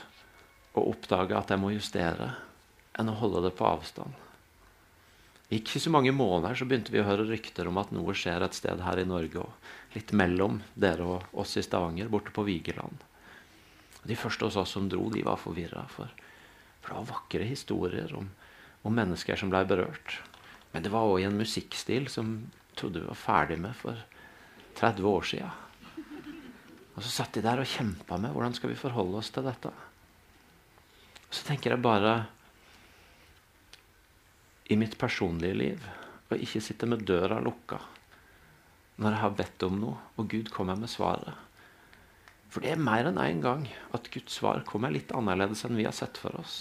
og 0.77 0.95
oppdage 0.95 1.37
at 1.37 1.51
jeg 1.51 1.61
må 1.61 1.73
justere, 1.75 2.31
enn 3.01 3.13
å 3.13 3.19
holde 3.19 3.47
det 3.49 3.55
på 3.59 3.67
avstand. 3.69 4.15
Ikke 5.51 5.83
så 5.83 5.91
mange 5.91 6.13
måneder 6.15 6.55
så 6.55 6.67
begynte 6.69 6.93
vi 6.95 7.01
å 7.03 7.09
høre 7.09 7.27
rykter 7.27 7.67
om 7.67 7.81
at 7.83 7.91
noe 7.91 8.15
skjer 8.15 8.45
et 8.47 8.55
sted 8.55 8.85
her 8.87 9.01
i 9.03 9.09
Norge, 9.09 9.43
og 9.43 9.97
litt 9.97 10.13
mellom 10.15 10.61
dere 10.79 11.09
og 11.17 11.41
oss 11.43 11.57
i 11.59 11.65
Stavanger, 11.67 12.13
borte 12.13 12.31
på 12.35 12.47
Vigeland. 12.47 13.03
De 14.07 14.17
første 14.17 14.47
hos 14.47 14.61
oss 14.61 14.77
som 14.77 14.87
dro, 14.89 15.09
de 15.11 15.25
var 15.27 15.41
forvirra. 15.43 15.83
For 15.91 16.13
for 16.81 16.93
det 16.93 16.97
var 16.97 17.17
vakre 17.17 17.45
historier 17.45 18.13
om, 18.17 18.31
om 18.83 18.97
mennesker 18.97 19.37
som 19.37 19.53
ble 19.53 19.63
berørt. 19.69 20.21
Men 20.73 20.85
det 20.85 20.93
var 20.93 21.09
òg 21.09 21.21
i 21.23 21.29
en 21.29 21.39
musikkstil 21.39 22.09
som 22.13 22.51
trodde 22.79 23.03
vi 23.03 23.11
var 23.11 23.19
ferdig 23.19 23.59
med 23.61 23.77
for 23.77 23.99
30 24.81 25.09
år 25.11 25.27
sia. 25.29 25.51
Og 26.95 27.05
så 27.05 27.11
satt 27.13 27.37
de 27.37 27.45
der 27.45 27.61
og 27.61 27.69
kjempa 27.69 28.19
med 28.21 28.33
hvordan 28.35 28.57
skal 28.57 28.73
vi 28.73 28.81
forholde 28.81 29.21
oss 29.21 29.33
til 29.35 29.47
dette. 29.47 29.73
Og 31.29 31.37
så 31.37 31.47
tenker 31.47 31.75
jeg 31.75 31.85
bare 31.85 32.15
i 34.71 34.79
mitt 34.79 34.97
personlige 34.99 35.57
liv 35.59 35.87
Og 36.31 36.39
ikke 36.39 36.63
sitte 36.63 36.89
med 36.89 37.07
døra 37.09 37.41
lukka 37.43 37.81
når 39.01 39.15
jeg 39.15 39.21
har 39.23 39.37
bedt 39.39 39.63
om 39.65 39.77
noe, 39.81 39.99
og 40.21 40.27
Gud 40.29 40.51
kommer 40.53 40.77
med 40.77 40.91
svaret. 40.93 41.33
For 42.53 42.61
det 42.61 42.75
er 42.75 42.83
mer 42.85 43.07
enn 43.09 43.17
én 43.17 43.39
en 43.39 43.39
gang 43.41 43.63
at 43.97 44.11
Guds 44.13 44.35
svar 44.37 44.61
kommer 44.69 44.93
litt 44.93 45.15
annerledes 45.17 45.63
enn 45.65 45.79
vi 45.79 45.87
har 45.87 45.95
sett 45.97 46.21
for 46.21 46.37
oss. 46.37 46.59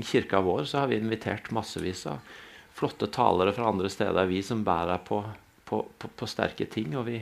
I 0.00 0.06
kirka 0.08 0.40
vår 0.40 0.64
så 0.70 0.80
har 0.80 0.88
vi 0.88 0.96
invitert 1.02 1.52
massevis 1.52 2.06
av 2.08 2.24
flotte 2.72 3.10
talere 3.12 3.52
fra 3.52 3.68
andre 3.68 3.92
steder, 3.92 4.30
vi 4.32 4.40
som 4.40 4.64
bærer 4.64 5.04
på, 5.04 5.20
på, 5.68 5.82
på, 6.00 6.12
på 6.16 6.30
sterke 6.32 6.64
ting. 6.72 6.96
Og 6.96 7.04
vi, 7.10 7.20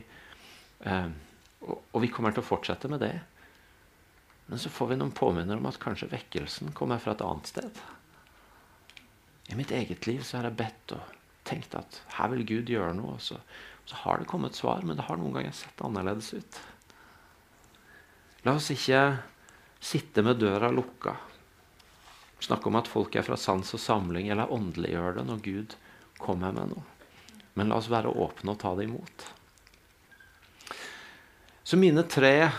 Eh, 0.81 1.11
og, 1.61 1.83
og 1.93 2.03
vi 2.05 2.11
kommer 2.13 2.35
til 2.35 2.45
å 2.45 2.49
fortsette 2.49 2.91
med 2.91 3.03
det. 3.03 3.15
Men 4.49 4.61
så 4.63 4.71
får 4.73 4.93
vi 4.93 4.99
noen 5.01 5.15
påminner 5.15 5.59
om 5.59 5.69
at 5.69 5.81
kanskje 5.83 6.11
vekkelsen 6.13 6.73
kommer 6.77 7.03
fra 7.03 7.17
et 7.17 7.25
annet 7.25 7.51
sted. 7.51 7.81
I 9.49 9.57
mitt 9.57 9.71
eget 9.73 10.07
liv 10.07 10.23
så 10.23 10.39
har 10.39 10.49
jeg 10.49 10.59
bedt 10.61 10.93
og 10.97 11.15
tenkt 11.49 11.77
at 11.79 12.03
her 12.19 12.29
vil 12.35 12.45
Gud 12.49 12.73
gjøre 12.73 12.93
noe. 12.99 13.17
Og 13.17 13.25
så, 13.25 13.39
så 13.89 13.97
har 14.05 14.21
det 14.21 14.29
kommet 14.29 14.59
svar, 14.59 14.85
men 14.85 14.99
det 14.99 15.07
har 15.09 15.21
noen 15.21 15.39
ganger 15.39 15.57
sett 15.57 15.81
annerledes 15.85 16.35
ut. 16.37 16.61
La 18.45 18.55
oss 18.59 18.69
ikke 18.75 19.01
sitte 19.81 20.25
med 20.27 20.41
døra 20.43 20.71
lukka. 20.75 21.17
Snakke 22.45 22.71
om 22.71 22.79
at 22.79 22.91
folk 22.91 23.17
er 23.17 23.27
fra 23.27 23.39
sans 23.41 23.73
og 23.75 23.83
samling, 23.83 24.29
eller 24.31 24.53
åndeliggjør 24.53 25.19
det 25.19 25.27
når 25.27 25.43
Gud 25.43 25.75
kommer 26.21 26.55
med 26.55 26.75
noe. 26.75 26.85
Men 27.59 27.73
la 27.73 27.81
oss 27.81 27.91
være 27.91 28.13
åpne 28.13 28.55
og 28.55 28.61
ta 28.63 28.77
det 28.79 28.87
imot. 28.87 29.27
Så 31.67 31.77
mine 31.77 32.05
tre 32.09 32.51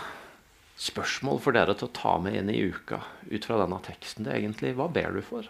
spørsmål 0.80 1.40
for 1.44 1.56
dere 1.56 1.74
til 1.78 1.88
å 1.88 1.96
ta 1.96 2.18
med 2.22 2.36
inn 2.40 2.52
i 2.52 2.60
uka 2.70 3.00
ut 3.30 3.46
fra 3.46 3.62
denne 3.62 3.80
teksten, 3.86 4.26
det 4.26 4.34
er 4.34 4.42
egentlig 4.44 4.76
hva 4.78 4.90
ber 4.92 5.16
du 5.16 5.24
for? 5.26 5.48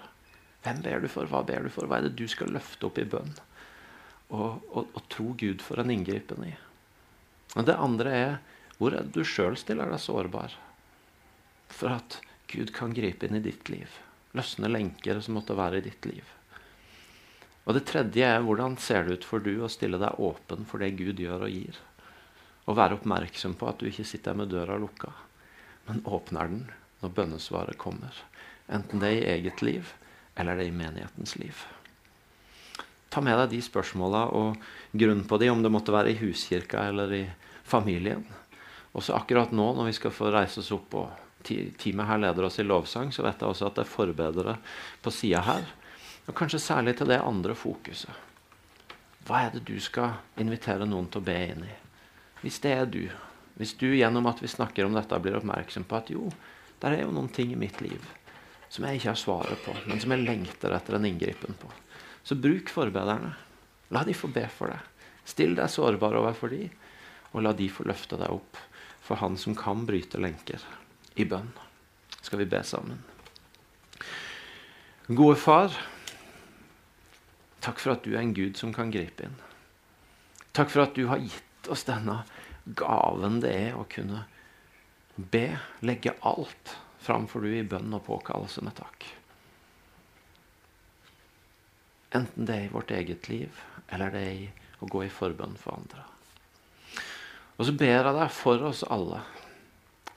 Hvem 0.63 0.82
ber 0.84 1.04
du 1.04 1.08
for? 1.12 1.30
Hva 1.30 1.43
ber 1.48 1.65
du 1.65 1.72
for? 1.74 1.88
Hva 1.88 2.00
er 2.00 2.10
det 2.10 2.17
du 2.19 2.26
skal 2.32 2.52
løfte 2.52 2.89
opp 2.89 3.00
i 3.00 3.08
bønn? 3.08 3.32
Og, 4.30 4.60
og, 4.69 4.89
og 4.93 5.06
tro 5.10 5.32
Gud 5.39 5.63
for 5.65 5.82
en 5.82 5.91
inngripen 5.93 6.43
i. 6.45 6.56
Og 7.58 7.65
det 7.65 7.78
andre 7.80 8.15
er 8.15 8.34
hvor 8.80 8.95
er 8.95 9.08
det 9.08 9.15
du 9.17 9.28
sjøl 9.28 9.58
stiller 9.60 9.89
deg 9.91 10.00
sårbar 10.00 10.54
for 11.69 11.91
at 11.91 12.19
Gud 12.50 12.72
kan 12.74 12.93
gripe 12.95 13.28
inn 13.28 13.39
i 13.39 13.43
ditt 13.43 13.72
liv? 13.72 13.91
Løsne 14.38 14.69
lenker 14.69 15.19
som 15.24 15.36
måtte 15.38 15.58
være 15.58 15.80
i 15.80 15.86
ditt 15.89 16.06
liv. 16.08 16.28
Og 17.65 17.76
det 17.76 17.86
tredje 17.89 18.26
er 18.26 18.43
hvordan 18.45 18.78
ser 18.82 19.06
det 19.06 19.19
ut 19.19 19.28
for 19.28 19.43
du 19.43 19.52
å 19.62 19.72
stille 19.72 20.00
deg 20.02 20.22
åpen 20.24 20.67
for 20.69 20.82
det 20.82 20.95
Gud 21.00 21.19
gjør 21.22 21.48
og 21.48 21.54
gir? 21.54 21.80
Og 22.69 22.78
være 22.78 23.00
oppmerksom 23.00 23.56
på 23.60 23.67
at 23.69 23.82
du 23.82 23.89
ikke 23.89 24.08
sitter 24.08 24.38
med 24.38 24.52
døra 24.54 24.78
lukka, 24.82 25.12
men 25.89 26.04
åpner 26.06 26.50
den 26.50 26.63
når 27.02 27.13
bønnesvaret 27.17 27.78
kommer. 27.82 28.13
Enten 28.69 29.02
det 29.02 29.12
er 29.12 29.19
i 29.19 29.30
eget 29.36 29.63
liv 29.65 29.91
eller 30.39 30.56
det 30.56 30.67
er 30.67 30.71
i 30.71 30.75
menighetens 30.80 31.36
liv. 31.39 31.63
Ta 33.10 33.21
med 33.25 33.36
deg 33.41 33.56
de 33.56 33.62
spørsmåla 33.65 34.28
og 34.38 34.60
grunn 34.91 35.23
på 35.28 35.39
de, 35.41 35.49
om 35.52 35.63
det 35.65 35.71
måtte 35.73 35.93
være 35.93 36.13
i 36.13 36.19
huskirka 36.21 36.86
eller 36.91 37.13
i 37.17 37.23
familien. 37.67 38.23
Også 38.95 39.15
akkurat 39.17 39.52
nå 39.54 39.65
når 39.75 39.89
vi 39.89 39.97
skal 39.97 40.13
få 40.13 40.30
reise 40.34 40.62
oss 40.62 40.71
opp 40.73 40.95
og 40.97 41.10
teamet 41.43 42.08
her 42.10 42.21
leder 42.21 42.45
oss 42.45 42.60
i 42.62 42.65
lovsang, 42.65 43.12
så 43.13 43.25
vet 43.25 43.41
jeg 43.41 43.49
også 43.49 43.69
at 43.69 43.80
det 43.80 43.86
er 43.86 43.91
forbedrere 43.91 44.56
på 45.04 45.13
sida 45.13 45.43
her. 45.45 45.67
Og 46.30 46.36
kanskje 46.38 46.62
særlig 46.62 46.95
til 46.99 47.10
det 47.10 47.21
andre 47.25 47.56
fokuset. 47.58 48.13
Hva 49.25 49.45
er 49.45 49.54
det 49.54 49.65
du 49.67 49.75
skal 49.82 50.19
invitere 50.41 50.88
noen 50.89 51.10
til 51.10 51.21
å 51.21 51.25
be 51.25 51.38
inn 51.52 51.65
i? 51.65 51.73
Hvis 52.43 52.62
det 52.63 52.71
er 52.78 52.88
du, 52.89 53.04
hvis 53.60 53.75
du 53.78 53.89
gjennom 53.91 54.30
at 54.30 54.39
vi 54.41 54.49
snakker 54.49 54.86
om 54.86 54.95
dette, 54.95 55.19
blir 55.19 55.38
oppmerksom 55.41 55.86
på 55.89 55.97
at 55.97 56.13
jo, 56.13 56.30
der 56.80 56.95
er 56.95 57.04
jo 57.04 57.13
noen 57.13 57.28
ting 57.34 57.52
i 57.52 57.60
mitt 57.60 57.82
liv 57.84 58.06
som 58.69 58.86
jeg 58.86 58.99
ikke 58.99 59.10
har 59.12 59.19
svaret 59.19 59.62
på, 59.65 59.73
men 59.89 60.01
som 60.01 60.13
jeg 60.13 60.25
lengter 60.25 60.73
etter 60.75 60.97
en 60.97 61.08
inngripen 61.10 61.58
på, 61.58 61.69
så 62.23 62.38
bruk 62.38 62.69
forbederne. 62.69 63.34
La 63.89 64.03
de 64.05 64.13
få 64.13 64.29
be 64.29 64.45
for 64.53 64.69
deg. 64.69 65.05
Still 65.25 65.55
deg 65.58 65.71
sårbar 65.73 66.17
overfor 66.19 66.53
de, 66.53 66.67
og 67.34 67.45
la 67.45 67.53
de 67.58 67.69
få 67.73 67.86
løfte 67.89 68.19
deg 68.19 68.29
opp 68.34 68.60
for 69.05 69.17
Han 69.23 69.38
som 69.41 69.55
kan 69.58 69.88
bryte 69.89 70.21
lenker, 70.21 70.62
i 71.17 71.25
bønn. 71.25 71.49
Skal 72.21 72.43
vi 72.43 72.49
be 72.49 72.62
sammen? 72.67 72.99
Gode 75.10 75.39
Far, 75.41 75.73
takk 77.65 77.82
for 77.82 77.95
at 77.95 78.05
du 78.05 78.13
er 78.13 78.21
en 78.21 78.36
Gud 78.38 78.60
som 78.60 78.73
kan 78.75 78.93
gripe 78.93 79.25
inn. 79.25 79.39
Takk 80.53 80.69
for 80.69 80.86
at 80.86 80.93
du 80.93 81.08
har 81.10 81.23
gitt 81.23 81.71
oss 81.73 81.88
denne 81.88 82.19
gaven 82.77 83.39
det 83.41 83.55
er 83.55 83.79
å 83.79 83.88
kunne 83.89 84.27
be, 85.17 85.58
legge 85.82 86.13
alt 86.21 86.75
framfor 87.10 87.41
du 87.41 87.50
i 87.58 87.65
bønn 87.65 87.89
og 87.98 88.06
påkallelse 88.06 88.62
med 88.62 88.78
takk. 88.78 89.08
Enten 92.13 92.45
det 92.45 92.56
er 92.56 92.67
i 92.67 92.74
vårt 92.74 92.93
eget 92.93 93.30
liv, 93.32 93.63
eller 93.89 94.13
det 94.13 94.22
er 94.22 94.36
i 94.36 94.50
å 94.80 94.89
gå 94.89 95.02
i 95.06 95.13
forbønn 95.13 95.58
for 95.58 95.80
andre. 95.80 96.06
Og 97.58 97.65
så 97.65 97.74
ber 97.74 97.95
jeg 97.95 98.13
deg 98.15 98.30
for 98.34 98.62
oss 98.69 98.86
alle 98.86 99.24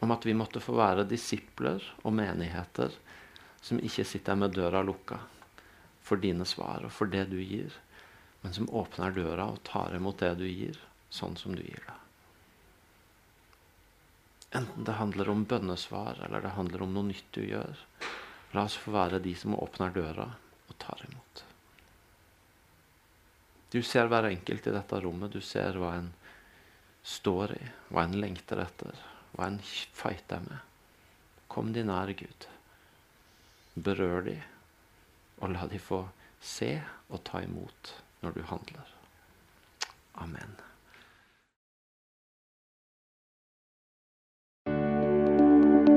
om 0.05 0.13
at 0.13 0.27
vi 0.27 0.37
måtte 0.37 0.61
få 0.61 0.77
være 0.77 1.09
disipler 1.09 1.83
og 2.03 2.13
menigheter 2.19 2.93
som 3.63 3.81
ikke 3.81 4.05
sitter 4.07 4.37
med 4.37 4.53
døra 4.53 4.85
lukka 4.85 5.21
for 6.03 6.21
dine 6.21 6.45
svar 6.49 6.85
og 6.85 6.93
for 6.93 7.09
det 7.09 7.29
du 7.33 7.39
gir, 7.41 7.73
men 8.43 8.53
som 8.53 8.69
åpner 8.69 9.17
døra 9.17 9.49
og 9.55 9.63
tar 9.65 9.97
imot 9.97 10.21
det 10.21 10.35
du 10.43 10.47
gir, 10.51 10.77
sånn 11.09 11.39
som 11.41 11.57
du 11.57 11.65
gir 11.65 11.83
det. 11.87 12.02
Enten 14.53 14.85
det 14.85 14.99
handler 14.99 15.31
om 15.33 15.45
bønnesvar 15.49 16.21
eller 16.27 16.45
det 16.45 16.57
handler 16.57 16.83
om 16.85 16.93
noe 16.93 17.09
nytt 17.09 17.31
du 17.33 17.41
gjør. 17.47 17.79
La 18.53 18.67
oss 18.69 18.77
få 18.77 18.93
være 18.93 19.23
de 19.25 19.33
som 19.39 19.57
åpner 19.57 19.95
døra 19.95 20.27
og 20.69 20.75
tar 20.83 21.01
imot. 21.09 21.45
Du 23.73 23.81
ser 23.83 24.11
hver 24.13 24.29
enkelt 24.29 24.67
i 24.69 24.75
dette 24.75 24.99
rommet. 25.01 25.33
Du 25.33 25.41
ser 25.41 25.79
hva 25.81 25.95
en 25.97 26.11
står 27.03 27.55
i, 27.57 27.63
hva 27.89 28.05
en 28.05 28.19
lengter 28.21 28.61
etter, 28.61 28.99
hva 29.33 29.49
en 29.49 29.57
fighter 29.65 30.45
med. 30.45 30.59
Kom 31.49 31.73
de 31.73 31.85
nær 31.89 32.13
Gud. 32.17 32.49
Berør 33.73 34.27
de, 34.29 34.37
og 35.41 35.55
la 35.55 35.65
de 35.73 35.81
få 35.81 36.03
se 36.45 36.75
og 37.09 37.25
ta 37.25 37.41
imot 37.47 37.95
når 38.21 38.37
du 38.37 38.43
handler. 38.53 38.93
Amen. 40.21 40.53